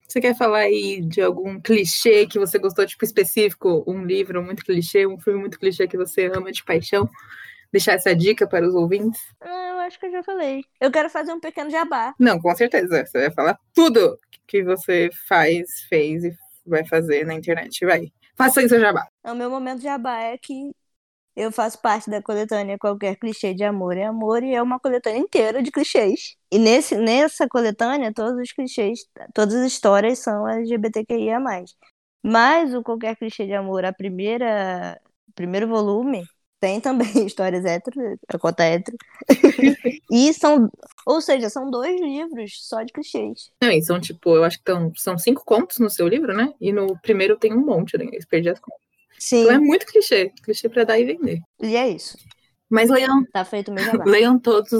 Você 0.07 0.21
quer 0.21 0.37
falar 0.37 0.59
aí 0.59 1.01
de 1.01 1.21
algum 1.21 1.59
clichê 1.59 2.25
que 2.25 2.39
você 2.39 2.57
gostou, 2.57 2.85
tipo, 2.85 3.03
específico? 3.03 3.83
Um 3.85 4.05
livro 4.05 4.41
muito 4.41 4.63
clichê, 4.63 5.05
um 5.05 5.19
filme 5.19 5.37
muito 5.37 5.59
clichê 5.59 5.85
que 5.85 5.97
você 5.97 6.31
ama 6.33 6.49
de 6.49 6.63
paixão? 6.63 7.09
Deixar 7.73 7.93
essa 7.93 8.15
dica 8.15 8.47
para 8.47 8.65
os 8.65 8.73
ouvintes? 8.73 9.19
Ah, 9.41 9.71
eu 9.73 9.79
acho 9.79 9.99
que 9.99 10.05
eu 10.05 10.11
já 10.11 10.23
falei. 10.23 10.63
Eu 10.79 10.89
quero 10.91 11.09
fazer 11.09 11.33
um 11.33 11.41
pequeno 11.41 11.69
jabá. 11.69 12.15
Não, 12.17 12.39
com 12.39 12.55
certeza. 12.55 13.05
Você 13.05 13.19
vai 13.19 13.31
falar 13.31 13.59
tudo 13.75 14.17
que 14.47 14.63
você 14.63 15.09
faz, 15.27 15.81
fez 15.89 16.23
e 16.23 16.33
vai 16.69 16.85
fazer 16.85 17.25
na 17.25 17.33
internet. 17.33 17.85
Vai. 17.85 18.11
Faça 18.35 18.59
aí 18.59 18.69
seu 18.69 18.79
jabá. 18.79 19.07
O 19.23 19.33
meu 19.33 19.49
momento 19.49 19.81
jabá 19.81 20.19
é 20.19 20.37
que 20.37 20.71
eu 21.35 21.51
faço 21.51 21.79
parte 21.79 22.09
da 22.09 22.21
coletânea 22.21 22.79
Qualquer 22.79 23.15
Clichê 23.15 23.53
de 23.53 23.63
Amor 23.63 23.95
é 23.95 24.05
Amor 24.05 24.43
e 24.43 24.55
é 24.55 24.61
uma 24.61 24.79
coletânea 24.79 25.19
inteira 25.19 25.61
de 25.61 25.71
clichês. 25.71 26.35
E 26.51 26.57
nesse, 26.57 26.95
nessa 26.95 27.47
coletânea, 27.47 28.11
todos 28.11 28.41
os 28.41 28.51
clichês, 28.51 29.01
todas 29.33 29.53
as 29.53 29.67
histórias 29.67 30.19
são 30.19 30.47
LGBTQIA+. 30.47 31.39
Mas 32.23 32.73
o 32.73 32.81
Qualquer 32.83 33.15
Clichê 33.15 33.45
de 33.45 33.53
Amor, 33.53 33.85
a 33.85 33.93
primeira, 33.93 34.99
primeiro 35.35 35.67
volume, 35.67 36.23
tem 36.59 36.79
também 36.79 37.07
histórias 37.25 37.65
hétero, 37.65 38.17
a 38.27 38.37
cota 38.39 38.63
hétero. 38.63 38.97
e 40.11 40.33
são, 40.33 40.69
ou 41.05 41.21
seja, 41.21 41.49
são 41.49 41.69
dois 41.69 41.99
livros 41.99 42.67
só 42.67 42.83
de 42.83 42.91
clichês. 42.91 43.51
Não, 43.61 43.71
e 43.71 43.81
são 43.81 43.99
tipo, 43.99 44.35
eu 44.35 44.43
acho 44.43 44.57
que 44.57 44.63
tão, 44.63 44.91
são 44.95 45.17
cinco 45.17 45.43
contos 45.45 45.79
no 45.79 45.89
seu 45.89 46.07
livro, 46.07 46.35
né? 46.35 46.53
E 46.59 46.71
no 46.71 46.99
primeiro 47.01 47.37
tem 47.37 47.53
um 47.53 47.65
monte, 47.65 47.97
né? 47.97 48.05
Eu 48.05 48.19
perdi 48.29 48.49
as 48.49 48.59
contas. 48.59 48.81
Sim. 49.19 49.41
Então 49.41 49.55
é 49.55 49.59
muito 49.59 49.85
clichê, 49.85 50.31
clichê 50.43 50.69
pra 50.69 50.83
dar 50.83 50.99
e 50.99 51.05
vender. 51.05 51.39
E 51.61 51.75
é 51.75 51.89
isso. 51.89 52.17
Mas 52.69 52.89
leiam. 52.89 53.23
Tá 53.31 53.45
feito 53.45 53.71
mesmo. 53.71 54.03
leiam 54.05 54.37
todas 54.37 54.73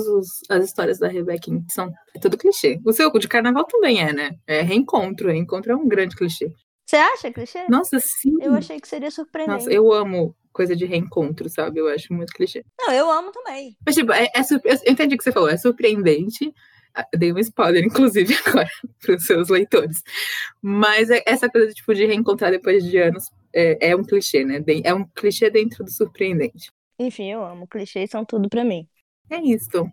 as 0.49 0.65
histórias 0.65 0.99
da 0.99 1.07
Rebecca, 1.07 1.51
são 1.69 1.91
é 2.13 2.19
tudo 2.19 2.37
clichê. 2.37 2.79
O 2.85 2.91
seu 2.91 3.09
de 3.11 3.27
carnaval 3.27 3.63
também 3.65 4.01
é, 4.01 4.11
né? 4.11 4.31
É 4.45 4.61
reencontro. 4.61 5.31
Reencontro 5.31 5.71
é 5.71 5.75
um 5.75 5.87
grande 5.87 6.15
clichê. 6.15 6.51
Você 6.85 6.97
acha 6.97 7.31
clichê? 7.31 7.65
Nossa, 7.69 7.99
sim. 7.99 8.35
Eu 8.41 8.53
achei 8.53 8.79
que 8.79 8.87
seria 8.87 9.11
surpreendente. 9.11 9.57
Nossa, 9.57 9.71
eu 9.71 9.91
amo 9.91 10.35
coisa 10.57 10.75
de 10.75 10.85
reencontro, 10.85 11.47
sabe? 11.47 11.79
Eu 11.79 11.87
acho 11.87 12.11
muito 12.11 12.33
clichê. 12.33 12.65
Não, 12.79 12.91
eu 12.91 13.11
amo 13.11 13.31
também. 13.31 13.77
Mas, 13.85 13.93
tipo, 13.93 14.11
é, 14.11 14.23
é 14.23 14.41
eu 14.63 14.91
entendi 14.91 15.13
o 15.13 15.17
que 15.19 15.23
você 15.23 15.31
falou, 15.31 15.47
é 15.47 15.55
surpreendente. 15.55 16.51
Ah, 16.95 17.05
eu 17.13 17.19
dei 17.19 17.31
um 17.31 17.37
spoiler, 17.37 17.85
inclusive, 17.85 18.35
agora, 18.43 18.67
para 18.99 19.15
os 19.15 19.23
seus 19.23 19.49
leitores. 19.49 20.01
Mas 20.59 21.11
é, 21.11 21.21
essa 21.27 21.47
coisa 21.47 21.71
tipo, 21.71 21.93
de 21.93 22.07
reencontrar 22.07 22.49
depois 22.49 22.83
de 22.83 22.97
anos 22.97 23.29
é, 23.53 23.89
é 23.91 23.95
um 23.95 24.03
clichê, 24.03 24.43
né? 24.43 24.63
É 24.83 24.91
um 24.91 25.05
clichê 25.05 25.51
dentro 25.51 25.83
do 25.83 25.91
surpreendente. 25.91 26.71
Enfim, 26.97 27.31
eu 27.31 27.45
amo. 27.45 27.67
Clichês 27.67 28.09
são 28.09 28.25
tudo 28.25 28.49
para 28.49 28.65
mim. 28.65 28.87
É 29.29 29.39
isso. 29.39 29.87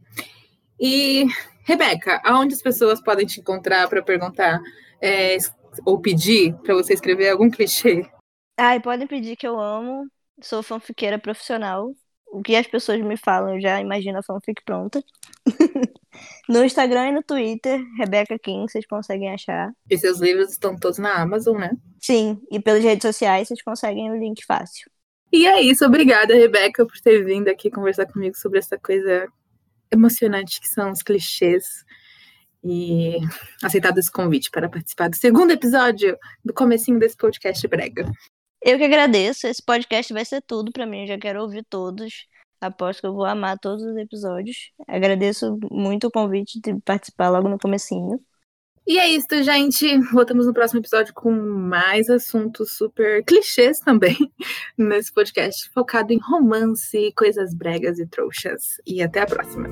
E, 0.80 1.26
Rebeca, 1.64 2.22
aonde 2.24 2.54
as 2.54 2.62
pessoas 2.62 3.02
podem 3.02 3.26
te 3.26 3.40
encontrar 3.40 3.86
para 3.88 4.02
perguntar 4.02 4.58
é, 5.02 5.36
ou 5.84 6.00
pedir 6.00 6.54
para 6.62 6.74
você 6.74 6.94
escrever 6.94 7.28
algum 7.28 7.50
clichê? 7.50 8.08
Ai, 8.56 8.80
podem 8.80 9.06
pedir 9.06 9.36
que 9.36 9.46
eu 9.46 9.60
amo. 9.60 10.08
Sou 10.42 10.62
fanfiqueira 10.62 11.18
profissional. 11.18 11.94
O 12.26 12.42
que 12.42 12.56
as 12.56 12.66
pessoas 12.66 13.00
me 13.00 13.16
falam, 13.16 13.54
eu 13.54 13.60
já 13.60 13.80
imagino 13.80 14.18
a 14.18 14.22
fanfic 14.22 14.62
pronta. 14.64 15.02
no 16.48 16.64
Instagram 16.64 17.08
e 17.08 17.12
no 17.12 17.22
Twitter, 17.22 17.80
Rebeca 17.96 18.36
Kim, 18.38 18.66
vocês 18.66 18.86
conseguem 18.86 19.32
achar. 19.32 19.72
E 19.88 19.96
seus 19.96 20.18
livros 20.18 20.50
estão 20.50 20.76
todos 20.76 20.98
na 20.98 21.22
Amazon, 21.22 21.58
né? 21.58 21.70
Sim, 22.00 22.40
e 22.50 22.60
pelas 22.60 22.82
redes 22.82 23.02
sociais 23.02 23.48
vocês 23.48 23.62
conseguem 23.62 24.10
o 24.10 24.16
link 24.16 24.44
fácil. 24.44 24.90
E 25.32 25.46
é 25.46 25.60
isso, 25.60 25.84
obrigada, 25.84 26.34
Rebeca, 26.34 26.84
por 26.84 27.00
ter 27.00 27.24
vindo 27.24 27.48
aqui 27.48 27.70
conversar 27.70 28.06
comigo 28.06 28.36
sobre 28.36 28.58
essa 28.58 28.78
coisa 28.78 29.28
emocionante 29.90 30.60
que 30.60 30.68
são 30.68 30.90
os 30.90 31.02
clichês 31.02 31.84
e 32.64 33.18
aceitado 33.62 33.98
esse 33.98 34.10
convite 34.10 34.50
para 34.50 34.68
participar 34.68 35.08
do 35.08 35.16
segundo 35.16 35.50
episódio 35.50 36.16
do 36.44 36.54
comecinho 36.54 36.98
desse 36.98 37.16
podcast 37.16 37.66
brega. 37.68 38.10
Eu 38.66 38.78
que 38.78 38.84
agradeço. 38.84 39.46
Esse 39.46 39.62
podcast 39.62 40.10
vai 40.10 40.24
ser 40.24 40.40
tudo 40.40 40.72
para 40.72 40.86
mim. 40.86 41.02
Eu 41.02 41.08
já 41.08 41.18
quero 41.18 41.42
ouvir 41.42 41.62
todos. 41.68 42.26
Aposto 42.58 43.00
que 43.00 43.06
eu 43.06 43.12
vou 43.12 43.26
amar 43.26 43.58
todos 43.58 43.84
os 43.84 43.94
episódios. 43.94 44.72
Agradeço 44.88 45.58
muito 45.70 46.06
o 46.06 46.10
convite 46.10 46.58
de 46.62 46.80
participar 46.80 47.28
logo 47.28 47.46
no 47.46 47.58
comecinho. 47.58 48.18
E 48.86 48.98
é 48.98 49.06
isso, 49.06 49.42
gente. 49.42 49.98
Voltamos 50.12 50.46
no 50.46 50.54
próximo 50.54 50.80
episódio 50.80 51.12
com 51.12 51.30
mais 51.30 52.08
assuntos 52.08 52.74
super 52.74 53.22
clichês 53.24 53.80
também 53.80 54.16
nesse 54.78 55.12
podcast, 55.12 55.70
focado 55.70 56.14
em 56.14 56.18
romance, 56.18 57.12
coisas 57.14 57.54
bregas 57.54 57.98
e 57.98 58.06
trouxas. 58.06 58.80
E 58.86 59.02
até 59.02 59.20
a 59.20 59.26
próxima. 59.26 59.68